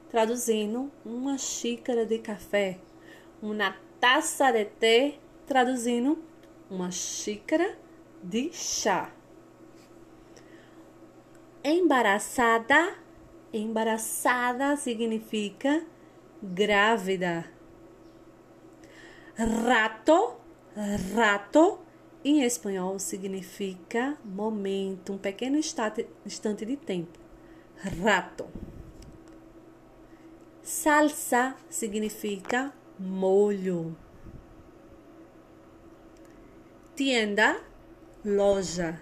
traduzindo 0.09 0.91
uma 1.05 1.37
xícara 1.37 2.05
de 2.05 2.17
café. 2.19 2.79
Uma 3.41 3.75
taça 3.99 4.51
de 4.51 4.65
té, 4.65 5.19
traduzindo 5.45 6.17
uma 6.69 6.89
xícara 6.91 7.77
de 8.23 8.51
chá. 8.53 9.11
Embaraçada, 11.63 12.95
embaraçada 13.51 14.75
significa 14.77 15.85
grávida. 16.41 17.45
Rato, 19.35 20.35
rato 21.13 21.79
em 22.23 22.43
espanhol 22.43 22.99
significa 22.99 24.17
momento, 24.23 25.13
um 25.13 25.17
pequeno 25.17 25.57
instante 25.57 26.65
de 26.65 26.75
tempo. 26.75 27.17
Rato. 28.03 28.47
Salsa 30.61 31.55
significa 31.69 32.73
molho. 32.99 33.95
Tienda, 36.95 37.61
loja. 38.25 39.01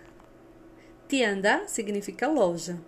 Tienda 1.07 1.67
significa 1.67 2.27
loja. 2.27 2.79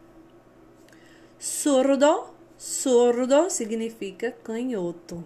Surdo, 1.40 2.36
surdo 2.58 3.50
significa 3.50 4.32
canhoto. 4.44 5.24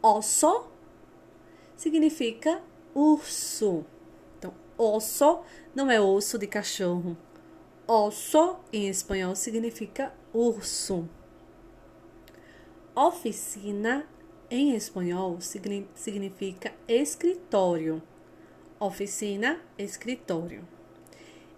Osso 0.00 0.70
significa 1.76 2.62
urso. 2.98 3.84
Então, 4.36 4.52
osso 4.76 5.40
não 5.72 5.88
é 5.88 6.00
osso 6.00 6.36
de 6.36 6.48
cachorro. 6.48 7.16
Osso 7.86 8.56
em 8.72 8.88
espanhol 8.88 9.36
significa 9.36 10.12
urso. 10.34 11.08
Oficina 12.94 14.04
em 14.50 14.74
espanhol 14.74 15.38
significa 15.94 16.72
escritório. 16.88 18.02
Oficina, 18.80 19.60
escritório. 19.78 20.66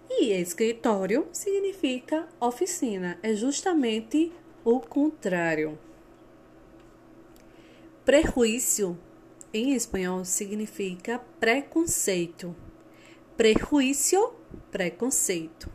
E 0.09 0.31
escritório 0.33 1.27
significa 1.31 2.27
oficina, 2.39 3.17
é 3.23 3.33
justamente 3.33 4.31
o 4.63 4.79
contrário. 4.79 5.79
Prejuízo 8.03 8.97
em 9.53 9.73
espanhol 9.73 10.23
significa 10.23 11.19
preconceito. 11.39 12.55
Prejuízo, 13.35 14.33
preconceito. 14.71 15.69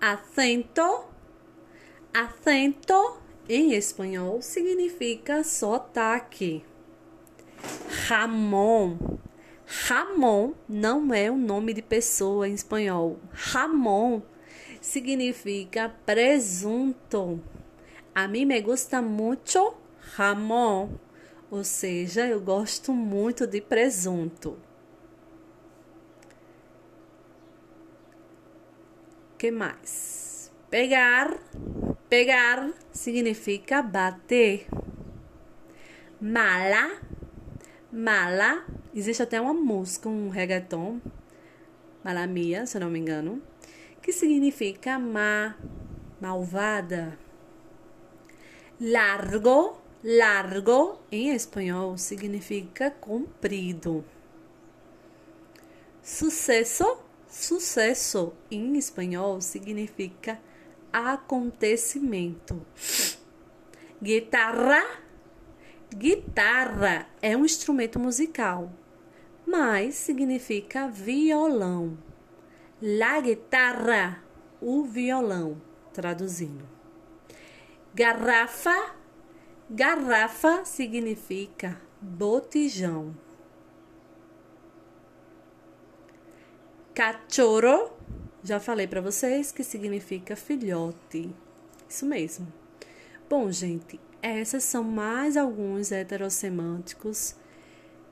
Acento, 0.00 1.04
acento 2.12 3.20
em 3.48 3.72
espanhol 3.72 4.42
significa 4.42 5.42
sotaque. 5.42 6.64
Ramon, 8.06 8.98
Ramon 9.66 10.54
não 10.68 11.12
é 11.14 11.30
um 11.30 11.38
nome 11.38 11.72
de 11.72 11.82
pessoa 11.82 12.48
em 12.48 12.54
espanhol. 12.54 13.18
Ramon 13.32 14.22
significa 14.80 15.88
presunto. 16.04 17.40
A 18.14 18.28
mim 18.28 18.44
me 18.44 18.60
gusta 18.60 19.00
muito 19.02 19.74
Ramon 20.14 20.90
ou 21.50 21.64
seja, 21.64 22.26
eu 22.26 22.40
gosto 22.40 22.92
muito 22.92 23.46
de 23.46 23.60
presunto. 23.60 24.56
que 29.36 29.50
mais? 29.50 30.50
Pegar. 30.70 31.38
Pegar 32.08 32.72
significa 32.90 33.82
bater. 33.82 34.66
Mala. 36.20 37.00
Mala. 37.92 38.64
Existe 38.94 39.22
até 39.22 39.40
uma 39.40 39.54
música, 39.54 40.08
um 40.08 40.30
reggaeton. 40.30 41.00
Malamia, 42.02 42.66
se 42.66 42.76
eu 42.76 42.80
não 42.80 42.90
me 42.90 42.98
engano. 42.98 43.42
Que 44.02 44.12
significa 44.12 44.98
má, 44.98 45.56
malvada. 46.20 47.18
Largo 48.80 49.80
Largo 50.08 51.00
em 51.10 51.30
espanhol 51.30 51.98
significa 51.98 52.92
comprido. 52.92 54.04
Sucesso, 56.00 56.98
sucesso 57.28 58.32
em 58.48 58.76
espanhol 58.76 59.40
significa 59.40 60.40
acontecimento. 60.92 62.64
Guitarra, 64.00 64.80
guitarra 65.92 67.08
é 67.20 67.36
um 67.36 67.44
instrumento 67.44 67.98
musical, 67.98 68.70
mas 69.44 69.96
significa 69.96 70.86
violão. 70.86 71.98
La 72.80 73.20
guitarra, 73.20 74.22
o 74.60 74.84
violão, 74.84 75.60
traduzindo. 75.92 76.64
Garrafa 77.92 78.94
Garrafa 79.68 80.64
significa 80.64 81.76
botijão. 82.00 83.16
Cachorro, 86.94 87.90
já 88.44 88.60
falei 88.60 88.86
para 88.86 89.00
vocês 89.00 89.50
que 89.50 89.64
significa 89.64 90.36
filhote. 90.36 91.34
Isso 91.88 92.06
mesmo. 92.06 92.46
Bom, 93.28 93.50
gente, 93.50 93.98
essas 94.22 94.62
são 94.62 94.84
mais 94.84 95.36
alguns 95.36 95.90
heterossemânticos. 95.90 97.34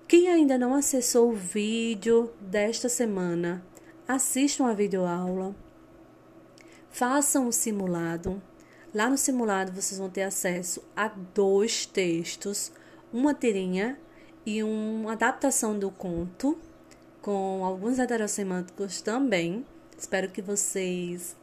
Quem 0.08 0.28
ainda 0.28 0.58
não 0.58 0.74
acessou 0.74 1.30
o 1.30 1.36
vídeo 1.36 2.32
desta 2.40 2.88
semana, 2.88 3.64
assistam 4.08 4.66
a 4.66 4.74
videoaula, 4.74 5.54
façam 6.90 7.46
o 7.46 7.52
simulado 7.52 8.42
Lá 8.94 9.10
no 9.10 9.18
simulado 9.18 9.72
vocês 9.72 9.98
vão 9.98 10.08
ter 10.08 10.22
acesso 10.22 10.80
a 10.94 11.08
dois 11.08 11.84
textos, 11.84 12.70
uma 13.12 13.34
tirinha 13.34 13.98
e 14.46 14.62
uma 14.62 15.14
adaptação 15.14 15.76
do 15.76 15.90
conto, 15.90 16.56
com 17.20 17.64
alguns 17.64 17.98
heterossemânticos 17.98 19.00
também. 19.00 19.66
Espero 19.98 20.30
que 20.30 20.40
vocês 20.40 21.34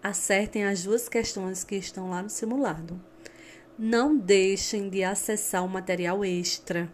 acertem 0.00 0.64
as 0.64 0.84
duas 0.84 1.08
questões 1.08 1.64
que 1.64 1.74
estão 1.74 2.10
lá 2.10 2.22
no 2.22 2.30
simulado. 2.30 3.00
Não 3.76 4.16
deixem 4.16 4.88
de 4.88 5.02
acessar 5.02 5.64
o 5.64 5.68
material 5.68 6.24
extra. 6.24 6.88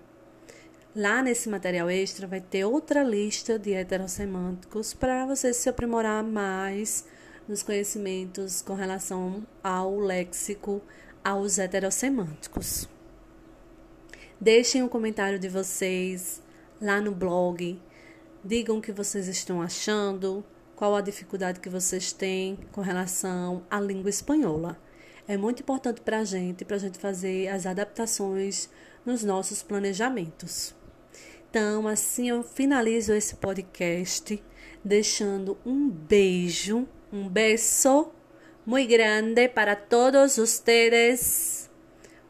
Lá 0.95 1.23
nesse 1.23 1.47
material 1.47 1.91
extra 1.91 2.27
vai 2.27 2.41
ter 2.41 2.64
outra 2.64 3.03
lista 3.03 3.59
de 3.59 3.75
heterossemânticos 3.75 4.95
para 4.95 5.27
você 5.27 5.53
se 5.53 5.69
aprimorar 5.69 6.25
mais 6.25 7.05
nos 7.49 7.63
conhecimentos 7.63 8.63
com 8.63 8.75
relação 8.75 9.47
ao 9.63 9.99
léxico, 9.99 10.83
aos 11.23 11.59
heterossemânticos. 11.59 12.89
Deixem 14.41 14.83
o 14.83 14.87
um 14.87 14.89
comentário 14.89 15.39
de 15.39 15.49
vocês 15.49 16.43
lá 16.81 17.01
no 17.01 17.13
blog. 17.13 17.81
Digam 18.45 18.79
o 18.79 18.83
que 18.83 18.93
vocês 18.93 19.29
estão 19.29 19.63
achando, 19.63 20.45
qual 20.75 20.95
a 20.95 21.01
dificuldade 21.01 21.61
que 21.61 21.69
vocês 21.69 22.13
têm 22.13 22.59
com 22.71 22.81
relação 22.81 23.65
à 23.71 23.81
língua 23.81 24.11
espanhola. 24.11 24.79
É 25.27 25.37
muito 25.37 25.63
importante 25.63 26.01
para 26.01 26.21
a 26.21 26.25
gente, 26.25 26.65
para 26.65 26.77
a 26.77 26.79
gente 26.79 26.99
fazer 26.99 27.49
as 27.49 27.67
adaptações 27.67 28.69
nos 29.05 29.25
nossos 29.25 29.63
planejamentos. 29.63 30.75
Então, 31.51 31.89
assim 31.89 32.29
eu 32.29 32.43
finalizo 32.43 33.13
esse 33.13 33.37
podcast 33.37 34.43
deixando 34.85 35.57
um 35.65 35.89
beijo, 35.89 36.87
um 37.17 37.29
beijo 37.31 38.12
muito 38.67 38.91
grande 38.91 39.49
para 39.49 39.75
todos 39.75 40.37
vocês. 40.37 41.71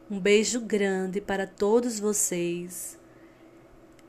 Um 0.09 0.17
beijo 0.17 0.61
grande 0.61 1.19
para 1.19 1.45
todos 1.45 1.99
vocês. 1.99 2.97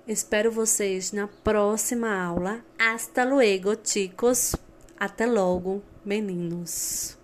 Espero 0.07 0.53
vocês 0.53 1.11
na 1.11 1.27
próxima 1.27 2.15
aula. 2.15 2.65
Hasta 2.79 3.25
luego, 3.25 3.77
chicos. 3.83 4.55
Até 4.97 5.27
logo, 5.27 5.83
meninos. 6.05 7.18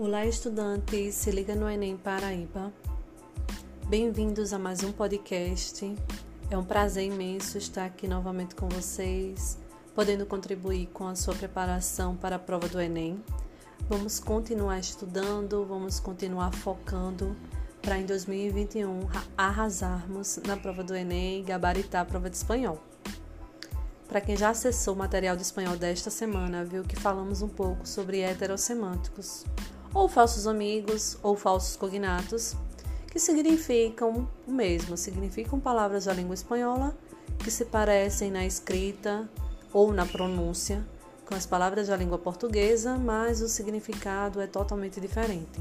Olá, 0.00 0.24
estudantes! 0.24 1.16
Se 1.16 1.28
liga 1.32 1.56
no 1.56 1.68
Enem 1.68 1.96
Paraíba. 1.96 2.72
Bem-vindos 3.88 4.52
a 4.52 4.58
mais 4.58 4.84
um 4.84 4.92
podcast. 4.92 5.92
É 6.48 6.56
um 6.56 6.64
prazer 6.64 7.02
imenso 7.02 7.58
estar 7.58 7.84
aqui 7.84 8.06
novamente 8.06 8.54
com 8.54 8.68
vocês, 8.68 9.58
podendo 9.96 10.24
contribuir 10.24 10.86
com 10.92 11.08
a 11.08 11.16
sua 11.16 11.34
preparação 11.34 12.14
para 12.14 12.36
a 12.36 12.38
prova 12.38 12.68
do 12.68 12.80
Enem. 12.80 13.20
Vamos 13.88 14.20
continuar 14.20 14.78
estudando, 14.78 15.66
vamos 15.66 15.98
continuar 15.98 16.54
focando 16.54 17.34
para 17.82 17.98
em 17.98 18.06
2021 18.06 19.00
arrasarmos 19.36 20.38
na 20.46 20.56
prova 20.56 20.84
do 20.84 20.94
Enem 20.94 21.40
e 21.40 21.42
gabaritar 21.42 22.02
a 22.02 22.04
prova 22.04 22.30
de 22.30 22.36
espanhol. 22.36 22.80
Para 24.06 24.20
quem 24.20 24.36
já 24.36 24.50
acessou 24.50 24.94
o 24.94 24.96
material 24.96 25.34
de 25.34 25.42
espanhol 25.42 25.76
desta 25.76 26.08
semana, 26.08 26.64
viu 26.64 26.84
que 26.84 26.94
falamos 26.94 27.42
um 27.42 27.48
pouco 27.48 27.84
sobre 27.84 28.20
heterossemânticos 28.20 29.44
ou 29.92 30.08
falsos 30.08 30.46
amigos, 30.46 31.18
ou 31.22 31.36
falsos 31.36 31.76
cognatos, 31.76 32.56
que 33.10 33.18
significam 33.18 34.28
o 34.46 34.52
mesmo, 34.52 34.96
significam 34.96 35.58
palavras 35.58 36.04
da 36.04 36.12
língua 36.12 36.34
espanhola 36.34 36.96
que 37.38 37.50
se 37.50 37.64
parecem 37.64 38.30
na 38.30 38.44
escrita 38.44 39.28
ou 39.72 39.92
na 39.92 40.04
pronúncia 40.04 40.84
com 41.26 41.34
as 41.34 41.44
palavras 41.44 41.88
da 41.88 41.96
língua 41.96 42.18
portuguesa, 42.18 42.96
mas 42.96 43.42
o 43.42 43.48
significado 43.48 44.40
é 44.40 44.46
totalmente 44.46 44.98
diferente. 44.98 45.60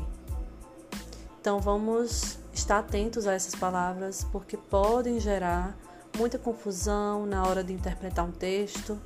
Então 1.41 1.59
vamos 1.59 2.39
estar 2.53 2.79
atentos 2.79 3.27
a 3.27 3.33
essas 3.33 3.53
palavras 3.53 4.25
porque 4.31 4.55
podem 4.55 5.19
gerar 5.19 5.77
muita 6.17 6.39
confusão 6.39 7.25
na 7.25 7.45
hora 7.45 7.63
de 7.63 7.73
interpretar 7.73 8.25
um 8.25 8.31
texto, 8.31 8.97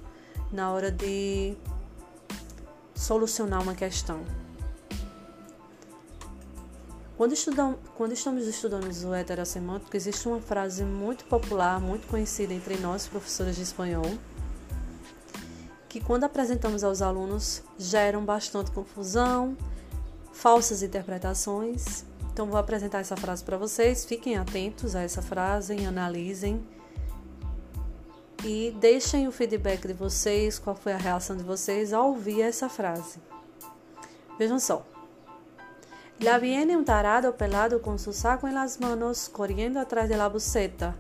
na 0.52 0.72
hora 0.72 0.92
de 0.92 1.56
solucionar 2.96 3.62
uma 3.62 3.74
questão. 3.74 4.22
Quando, 7.18 7.34
estudam, 7.34 7.78
quando 7.96 8.14
estamos 8.14 8.48
estudando 8.48 8.90
o 9.06 9.14
heterossemântico, 9.14 9.96
existe 9.96 10.28
uma 10.28 10.42
frase 10.42 10.84
muito 10.84 11.26
popular, 11.26 11.80
muito 11.80 12.08
conhecida 12.08 12.54
entre 12.54 12.78
nós, 12.78 13.08
professores 13.08 13.56
de 13.56 13.62
espanhol, 13.62 14.18
que 15.88 16.00
quando 16.00 16.24
apresentamos 16.24 16.84
aos 16.84 17.02
alunos 17.02 17.62
geram 17.78 18.24
bastante 18.24 18.72
confusão, 18.72 19.56
falsas 20.32 20.82
interpretações. 20.82 22.06
Então 22.34 22.48
vou 22.48 22.58
apresentar 22.58 23.00
essa 23.00 23.18
frase 23.18 23.44
para 23.44 23.58
vocês, 23.58 24.06
fiquem 24.06 24.38
atentos 24.38 24.96
a 24.96 25.02
essa 25.02 25.22
frase, 25.22 25.86
analisem 25.86 26.66
e 28.44 28.76
deixem 28.80 29.28
o 29.28 29.32
feedback 29.32 29.86
de 29.86 29.94
vocês, 29.94 30.58
qual 30.58 30.76
foi 30.76 30.94
a 30.94 30.98
reação 30.98 31.36
de 31.36 31.44
vocês 31.44 31.94
ao 31.94 32.08
ouvir 32.08 32.42
essa 32.42 32.70
frase. 32.70 33.20
Vejam 34.40 34.60
só. 34.60 34.91
La 36.22 36.38
viene 36.38 36.78
un 36.78 36.86
tarado 36.86 37.36
pelado 37.36 37.82
con 37.82 37.98
su 37.98 38.14
saco 38.14 38.48
en 38.48 38.54
las 38.54 38.80
manos 38.80 39.28
corriendo 39.28 39.80
atrás 39.80 40.08
de 40.08 40.18
la 40.18 40.30
buceta 40.30 40.96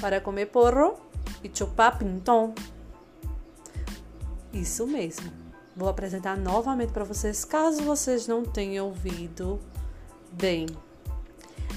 para 0.00 0.20
comer 0.20 0.50
porro 0.50 0.96
e 1.44 1.48
chupar 1.48 1.96
pintão. 1.96 2.52
Isso 4.52 4.84
mesmo. 4.84 5.30
Vou 5.76 5.88
apresentar 5.88 6.36
novamente 6.36 6.92
para 6.92 7.04
vocês, 7.04 7.44
caso 7.44 7.84
vocês 7.84 8.26
não 8.26 8.44
tenham 8.44 8.86
ouvido 8.86 9.60
bem. 10.32 10.66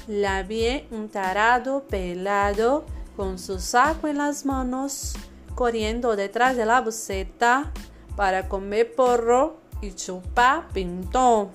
La 0.08 0.42
viene 0.42 0.88
un 0.92 1.08
tarado 1.08 1.84
pelado 1.88 2.84
con 3.16 3.38
su 3.38 3.60
saco 3.60 4.08
en 4.08 4.18
las 4.18 4.44
manos 4.44 5.14
corriendo 5.54 6.16
detrás 6.16 6.58
de 6.58 6.66
la 6.66 6.82
buceta 6.82 7.72
para 8.16 8.48
comer 8.48 8.96
porro 8.96 9.58
e 9.84 9.92
chupar 9.92 10.68
pintão. 10.74 11.52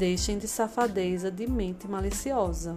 Deixem 0.00 0.38
de 0.38 0.48
safadeza 0.48 1.30
de 1.30 1.46
mente 1.46 1.86
maliciosa. 1.86 2.74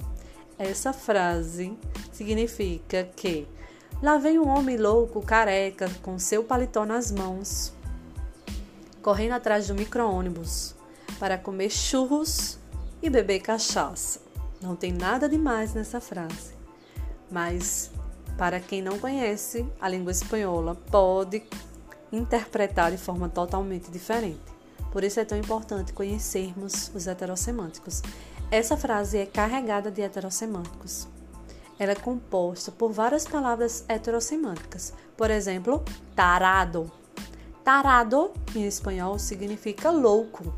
Essa 0.59 0.91
frase 0.91 1.73
significa 2.11 3.05
que 3.15 3.47
lá 4.01 4.17
vem 4.17 4.37
um 4.37 4.49
homem 4.49 4.75
louco, 4.75 5.21
careca, 5.21 5.89
com 6.01 6.19
seu 6.19 6.43
paletó 6.43 6.85
nas 6.85 7.13
mãos, 7.13 7.71
correndo 9.01 9.35
atrás 9.35 9.69
do 9.69 9.73
micro-ônibus 9.73 10.75
para 11.17 11.37
comer 11.37 11.69
churros 11.69 12.59
e 13.01 13.09
beber 13.09 13.39
cachaça. 13.39 14.19
Não 14.61 14.75
tem 14.75 14.91
nada 14.91 15.29
demais 15.29 15.73
nessa 15.73 16.01
frase, 16.01 16.53
mas 17.31 17.89
para 18.37 18.59
quem 18.59 18.81
não 18.81 18.99
conhece 18.99 19.65
a 19.79 19.87
língua 19.87 20.11
espanhola, 20.11 20.75
pode 20.91 21.41
interpretar 22.11 22.91
de 22.91 22.97
forma 22.97 23.29
totalmente 23.29 23.89
diferente. 23.89 24.52
Por 24.93 25.03
isso 25.03 25.19
é 25.19 25.25
tão 25.25 25.35
importante 25.35 25.91
conhecermos 25.91 26.91
os 26.93 27.07
heterossemânticos. 27.07 28.03
Essa 28.51 28.77
frase 28.77 29.17
é 29.17 29.25
carregada 29.25 29.89
de 29.89 30.03
heterossemânticos. 30.03 31.07
Ela 31.79 31.93
é 31.93 31.95
composta 31.95 32.71
por 32.71 32.91
várias 32.91 33.25
palavras 33.25 33.83
heterossemânticas. 33.89 34.93
Por 35.17 35.31
exemplo, 35.31 35.83
tarado. 36.15 36.91
Tarado, 37.63 38.33
em 38.55 38.67
espanhol, 38.67 39.17
significa 39.17 39.89
louco. 39.89 40.53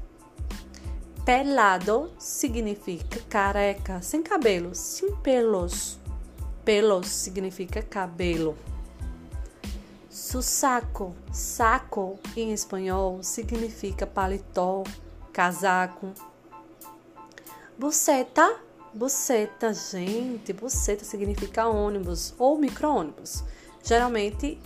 Pelado 1.24 2.12
significa 2.20 3.22
careca, 3.30 4.02
sem 4.02 4.22
cabelo, 4.22 4.76
sem 4.76 5.16
pelos. 5.16 5.98
Pelos 6.66 7.08
significa 7.08 7.82
cabelo. 7.82 8.58
Su 10.16 10.42
saco, 10.42 11.14
em 12.38 12.54
espanhol 12.54 13.22
significa 13.22 14.08
paletó, 14.08 14.82
casaco. 15.34 16.14
Buceta, 17.78 18.62
buceta, 18.94 19.74
gente, 19.74 20.54
buceta 20.54 21.04
significa 21.04 21.68
ônibus 21.68 22.34
ou 22.38 22.58
micro-ônibus. 22.58 23.44
Geralmente 23.84 24.58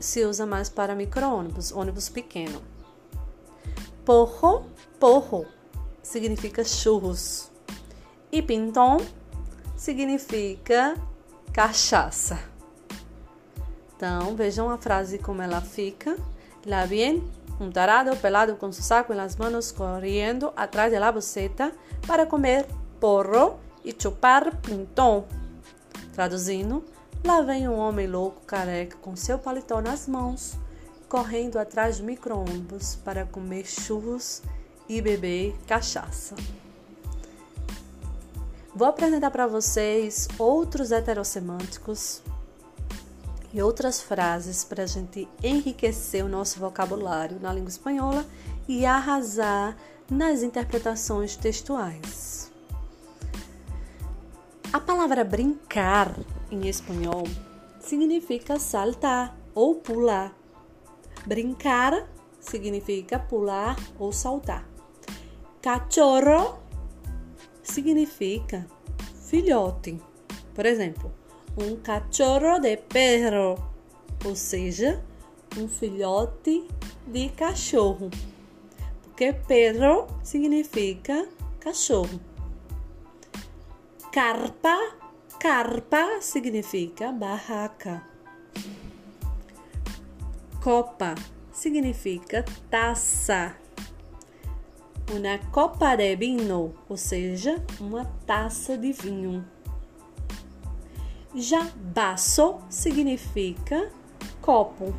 se 0.00 0.24
usa 0.24 0.46
mais 0.46 0.70
para 0.70 0.94
micro-ônibus, 0.94 1.70
ônibus 1.70 2.08
pequeno. 2.08 2.62
Porro, 4.06 4.64
porro 4.98 5.44
significa 6.02 6.64
churros. 6.64 7.50
E 8.32 8.40
pintão 8.40 8.96
significa 9.76 10.96
cachaça. 11.52 12.51
Então, 14.02 14.34
vejam 14.34 14.68
a 14.68 14.76
frase 14.76 15.16
como 15.16 15.42
ela 15.42 15.60
fica. 15.60 16.16
La 16.66 16.84
bien, 16.86 17.22
um 17.60 17.70
tarado 17.70 18.16
pelado 18.16 18.56
com 18.56 18.72
su 18.72 18.82
saco 18.82 19.12
em 19.12 19.16
las 19.16 19.36
manos 19.36 19.70
corriendo 19.70 20.52
atrás 20.56 20.90
de 20.90 20.98
la 20.98 21.12
buceta 21.12 21.70
para 22.04 22.26
comer 22.26 22.66
porro 22.98 23.60
e 23.84 23.94
chupar 23.96 24.56
pintão. 24.56 25.24
Traduzindo, 26.12 26.84
lá 27.24 27.42
vem 27.42 27.68
um 27.68 27.78
homem 27.78 28.08
louco 28.08 28.40
careca 28.44 28.96
com 29.00 29.14
seu 29.14 29.38
paletó 29.38 29.80
nas 29.80 30.08
mãos, 30.08 30.56
correndo 31.08 31.56
atrás 31.56 31.98
do 31.98 32.04
micro-ônibus 32.04 32.96
para 33.04 33.24
comer 33.24 33.64
churros 33.64 34.42
e 34.88 35.00
beber 35.00 35.54
cachaça. 35.64 36.34
Vou 38.74 38.88
apresentar 38.88 39.30
para 39.30 39.46
vocês 39.46 40.26
outros 40.40 40.90
heterossemânticos 40.90 42.20
e 43.52 43.60
outras 43.60 44.00
frases 44.00 44.64
para 44.64 44.84
a 44.84 44.86
gente 44.86 45.28
enriquecer 45.42 46.24
o 46.24 46.28
nosso 46.28 46.58
vocabulário 46.58 47.38
na 47.40 47.52
língua 47.52 47.68
espanhola 47.68 48.24
e 48.66 48.86
arrasar 48.86 49.76
nas 50.10 50.42
interpretações 50.42 51.36
textuais. 51.36 52.50
A 54.72 54.80
palavra 54.80 55.22
brincar 55.22 56.14
em 56.50 56.66
espanhol 56.66 57.24
significa 57.80 58.58
saltar 58.58 59.36
ou 59.54 59.74
pular. 59.74 60.32
Brincar 61.26 62.08
significa 62.40 63.18
pular 63.18 63.76
ou 63.98 64.12
saltar. 64.12 64.66
Cachorro 65.60 66.58
significa 67.62 68.66
filhote. 69.28 70.00
Por 70.54 70.66
exemplo, 70.66 71.12
um 71.56 71.76
cachorro 71.76 72.58
de 72.60 72.76
perro, 72.76 73.56
ou 74.24 74.34
seja, 74.34 75.02
um 75.58 75.68
filhote 75.68 76.66
de 77.06 77.28
cachorro. 77.30 78.10
Porque 79.02 79.32
perro 79.32 80.06
significa 80.22 81.28
cachorro. 81.60 82.20
Carpa, 84.10 84.96
carpa 85.38 86.20
significa 86.20 87.12
barraca. 87.12 88.02
Copa 90.62 91.14
significa 91.52 92.44
taça. 92.70 93.56
Uma 95.10 95.38
copa 95.50 95.96
de 95.96 96.16
vinho, 96.16 96.74
ou 96.88 96.96
seja, 96.96 97.62
uma 97.80 98.04
taça 98.26 98.78
de 98.78 98.92
vinho. 98.92 99.44
Já 101.34 101.70
baço 101.74 102.58
significa 102.68 103.90
copo. 104.40 104.94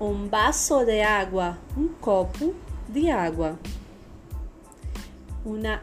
Um 0.00 0.26
baço 0.26 0.84
de 0.84 1.00
água, 1.00 1.58
um 1.76 1.88
copo 1.88 2.54
de 2.88 3.08
água. 3.08 3.58
Uma 5.44 5.80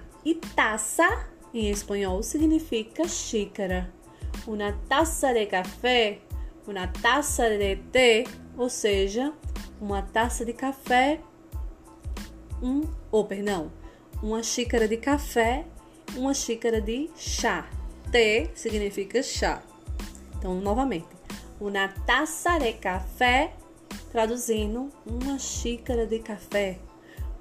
taça 0.56 1.26
em 1.54 1.70
espanhol 1.70 2.22
significa 2.22 3.08
xícara. 3.08 3.90
Uma 4.46 4.74
taça 4.90 5.34
de 5.34 5.46
café, 5.46 6.20
uma 6.68 6.88
taça 6.88 7.50
de 7.50 7.78
té, 7.92 8.26
ou 8.58 8.70
seja, 8.70 9.32
uma 9.80 10.02
taça 10.02 10.44
de 10.44 10.54
café, 10.54 11.22
um, 12.62 12.82
ou 13.12 13.22
oh, 13.22 13.26
perdão, 13.26 13.72
uma 14.22 14.44
xícara 14.44 14.88
de 14.88 14.98
café, 14.98 15.66
uma 16.16 16.34
xícara 16.34 16.82
de 16.82 17.10
chá. 17.16 17.68
Té 18.12 18.52
significa 18.56 19.24
chá. 19.24 19.62
Então, 20.38 20.56
novamente, 20.56 21.08
uma 21.60 21.88
taça 21.88 22.58
de 22.60 22.74
café, 22.74 23.54
traduzindo, 24.12 24.90
uma 25.06 25.40
xícara 25.40 26.06
de 26.06 26.20
café. 26.20 26.80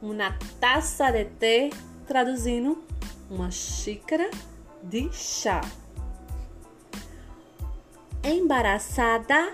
Uma 0.01 0.39
taça 0.61 1.11
de 1.11 1.25
té, 1.25 1.71
traduzindo, 2.07 2.83
uma 3.29 3.51
xícara 3.51 4.31
de 4.83 5.13
chá. 5.13 5.61
Embaraçada 8.23 9.51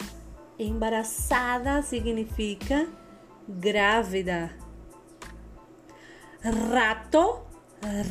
Embaraçada 0.59 1.83
significa 1.83 2.89
grávida. 3.47 4.57
Rato, 6.43 7.41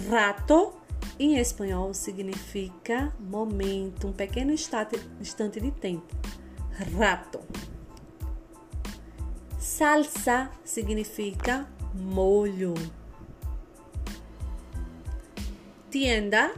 rato 0.09 0.73
em 1.19 1.37
espanhol 1.37 1.93
significa 1.93 3.13
momento, 3.19 4.07
um 4.07 4.13
pequeno 4.13 4.51
instante 4.51 5.59
de 5.59 5.71
tempo. 5.71 6.13
Rato. 6.97 7.39
Salsa 9.57 10.51
significa 10.63 11.67
molho. 11.93 12.73
Tienda, 15.89 16.53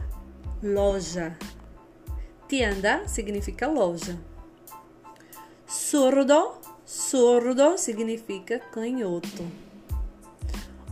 loja. 0.62 1.36
Tienda 2.48 3.06
significa 3.06 3.68
loja. 3.68 4.18
Surdo, 5.66 6.58
surdo 6.84 7.78
significa 7.78 8.58
canhoto. 8.58 9.44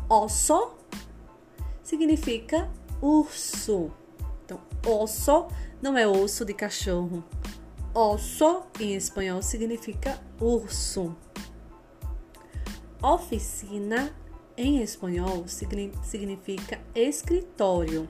Osso 0.08 0.76
significa 1.82 2.70
urso. 3.00 3.90
Então, 4.44 4.60
osso 4.86 5.48
não 5.82 5.96
é 5.96 6.06
osso 6.06 6.44
de 6.44 6.54
cachorro. 6.54 7.24
Osso 7.94 8.62
em 8.78 8.94
espanhol 8.94 9.42
significa 9.42 10.20
urso. 10.40 11.16
Oficina 13.02 14.14
em 14.56 14.82
espanhol 14.82 15.44
significa 15.46 16.80
escritório. 16.94 18.08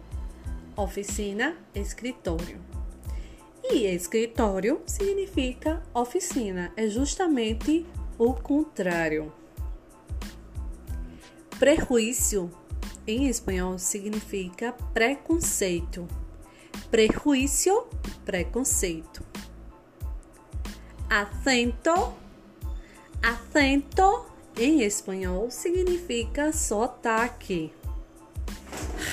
Oficina, 0.76 1.56
escritório. 1.74 2.60
E 3.64 3.86
escritório 3.86 4.80
significa 4.86 5.82
oficina, 5.92 6.72
é 6.76 6.88
justamente 6.88 7.84
o 8.16 8.32
contrário. 8.32 9.32
Prejuízo 11.58 12.50
em 13.06 13.28
espanhol 13.28 13.78
significa 13.78 14.72
preconceito. 14.92 16.06
Prejuízo, 16.90 17.86
preconceito. 18.24 19.24
Acento, 21.08 22.14
acento 23.22 24.26
em 24.58 24.82
espanhol 24.82 25.50
significa 25.50 26.52
sotaque. 26.52 27.72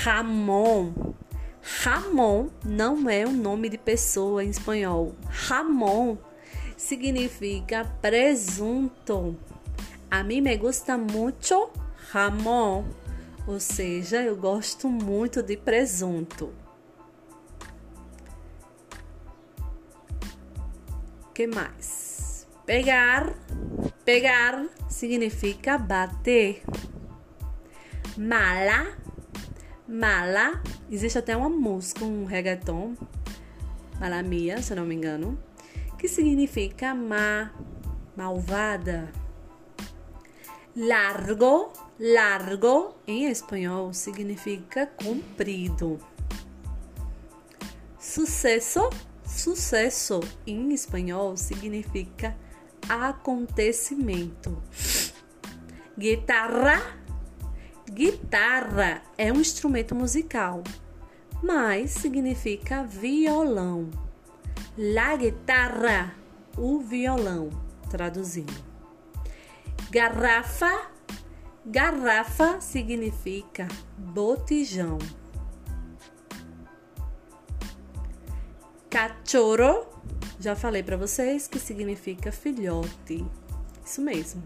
Ramon 0.03 1.13
Ramon 1.63 2.49
não 2.65 3.09
é 3.09 3.25
um 3.25 3.31
nome 3.31 3.69
de 3.69 3.77
pessoa 3.77 4.43
em 4.43 4.49
espanhol. 4.49 5.15
Ramon 5.27 6.17
significa 6.75 7.85
presunto. 8.01 9.37
A 10.11 10.23
mim 10.23 10.41
me 10.41 10.57
gusta 10.57 10.97
muito 10.97 11.69
Ramon, 12.11 12.83
ou 13.47 13.59
seja, 13.59 14.21
eu 14.21 14.35
gosto 14.35 14.87
muito 14.89 15.41
de 15.41 15.57
presunto. 15.57 16.53
que 21.33 21.47
mais? 21.47 22.47
Pegar, 22.63 23.33
pegar 24.05 24.67
significa 24.87 25.79
bater. 25.79 26.61
Mala 28.15 29.03
Mala, 29.87 30.59
existe 30.89 31.17
até 31.17 31.35
uma 31.35 31.49
música, 31.49 32.05
um 32.05 32.23
reggaeton, 32.23 32.95
Malamia, 33.99 34.61
se 34.61 34.71
eu 34.71 34.77
não 34.77 34.85
me 34.85 34.95
engano, 34.95 35.37
que 35.99 36.07
significa 36.07 36.95
má, 36.95 37.51
malvada. 38.15 39.11
Largo, 40.75 41.73
largo 41.99 42.95
em 43.07 43.25
espanhol 43.25 43.93
significa 43.93 44.87
comprido. 44.87 45.99
Sucesso, 47.99 48.89
sucesso 49.25 50.19
em 50.45 50.73
espanhol 50.73 51.37
significa 51.37 52.35
acontecimento. 52.89 54.61
Guitarra, 55.97 56.81
Guitarra 57.89 59.03
é 59.17 59.31
um 59.31 59.39
instrumento 59.39 59.93
musical, 59.93 60.63
mas 61.41 61.91
significa 61.91 62.83
violão. 62.83 63.89
La 64.77 65.15
guitarra, 65.15 66.15
o 66.57 66.79
violão, 66.79 67.49
traduzindo. 67.91 68.53
Garrafa, 69.91 70.92
garrafa 71.65 72.59
significa 72.59 73.67
botijão. 73.97 74.97
Cachorro, 78.89 79.87
já 80.39 80.55
falei 80.55 80.83
para 80.83 80.97
vocês 80.97 81.47
que 81.47 81.57
significa 81.57 82.31
filhote. 82.31 83.25
Isso 83.83 84.01
mesmo. 84.01 84.43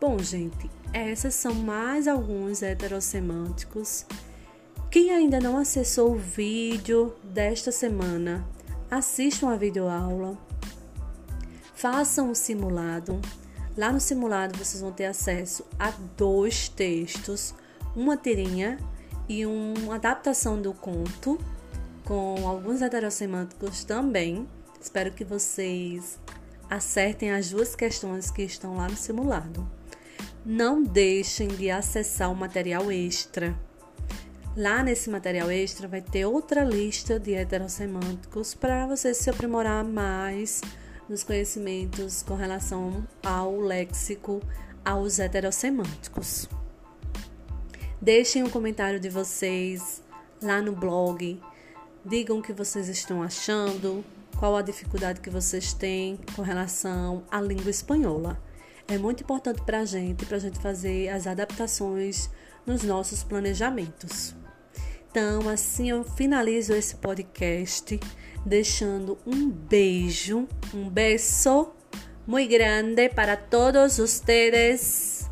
Bom, 0.00 0.18
gente, 0.18 0.70
essas 0.92 1.34
são 1.34 1.52
mais 1.52 2.06
alguns 2.06 2.62
heterossemânticos. 2.62 4.06
Quem 4.90 5.10
ainda 5.10 5.38
não 5.40 5.58
acessou 5.58 6.12
o 6.12 6.18
vídeo 6.18 7.14
desta 7.22 7.70
semana, 7.70 8.48
assistam 8.90 9.50
a 9.50 9.56
videoaula, 9.56 10.38
façam 11.74 12.30
o 12.30 12.34
simulado. 12.34 13.20
Lá 13.78 13.92
no 13.92 14.00
simulado 14.00 14.58
vocês 14.58 14.80
vão 14.80 14.90
ter 14.90 15.04
acesso 15.04 15.64
a 15.78 15.92
dois 16.16 16.68
textos, 16.68 17.54
uma 17.94 18.16
tirinha 18.16 18.76
e 19.28 19.46
uma 19.46 19.94
adaptação 19.94 20.60
do 20.60 20.74
conto 20.74 21.38
com 22.04 22.48
alguns 22.48 22.82
heterossemânticos 22.82 23.84
também. 23.84 24.48
Espero 24.80 25.12
que 25.12 25.24
vocês 25.24 26.18
acertem 26.68 27.30
as 27.30 27.50
duas 27.50 27.76
questões 27.76 28.32
que 28.32 28.42
estão 28.42 28.76
lá 28.78 28.88
no 28.88 28.96
simulado. 28.96 29.64
Não 30.44 30.82
deixem 30.82 31.46
de 31.46 31.70
acessar 31.70 32.32
o 32.32 32.34
material 32.34 32.90
extra. 32.90 33.56
Lá 34.56 34.82
nesse 34.82 35.08
material 35.08 35.52
extra 35.52 35.86
vai 35.86 36.00
ter 36.00 36.26
outra 36.26 36.64
lista 36.64 37.20
de 37.20 37.32
heterossemânticos 37.32 38.54
para 38.54 38.88
você 38.88 39.14
se 39.14 39.30
aprimorar 39.30 39.84
mais 39.84 40.62
nos 41.08 41.24
conhecimentos 41.24 42.22
com 42.22 42.34
relação 42.34 43.06
ao 43.22 43.58
léxico 43.60 44.42
aos 44.84 45.18
heterossemânticos. 45.18 46.48
Deixem 48.00 48.42
um 48.42 48.50
comentário 48.50 49.00
de 49.00 49.08
vocês 49.08 50.02
lá 50.40 50.62
no 50.62 50.72
blog. 50.72 51.40
Digam 52.04 52.38
o 52.38 52.42
que 52.42 52.52
vocês 52.52 52.88
estão 52.88 53.22
achando, 53.22 54.04
qual 54.38 54.56
a 54.56 54.62
dificuldade 54.62 55.20
que 55.20 55.30
vocês 55.30 55.72
têm 55.72 56.18
com 56.36 56.42
relação 56.42 57.24
à 57.30 57.40
língua 57.40 57.70
espanhola. 57.70 58.40
É 58.86 58.96
muito 58.96 59.22
importante 59.22 59.60
para 59.62 59.80
a 59.80 59.84
gente, 59.84 60.24
para 60.24 60.36
a 60.36 60.40
gente 60.40 60.58
fazer 60.58 61.08
as 61.08 61.26
adaptações 61.26 62.30
nos 62.64 62.82
nossos 62.82 63.22
planejamentos. 63.22 64.34
Então, 65.10 65.48
assim 65.48 65.90
eu 65.90 66.04
finalizo 66.04 66.72
esse 66.72 66.96
podcast 66.96 67.98
deixando 68.48 69.18
um 69.26 69.50
beijo, 69.50 70.48
um 70.74 70.88
beijo 70.88 71.68
muito 72.26 72.50
grande 72.50 73.08
para 73.08 73.36
todos 73.36 73.98
vocês. 73.98 75.30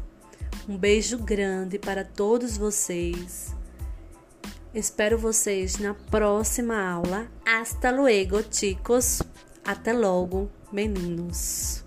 Um 0.69 0.77
beijo 0.77 1.19
grande 1.19 1.79
para 1.79 2.05
todos 2.05 2.57
vocês. 2.57 3.55
Espero 4.75 5.17
vocês 5.17 5.79
na 5.79 5.95
próxima 5.95 6.77
aula. 6.79 7.27
Hasta 7.47 7.91
luego, 7.91 8.43
chicos. 8.51 9.23
Até 9.65 9.93
logo, 9.93 10.51
meninos. 10.71 11.86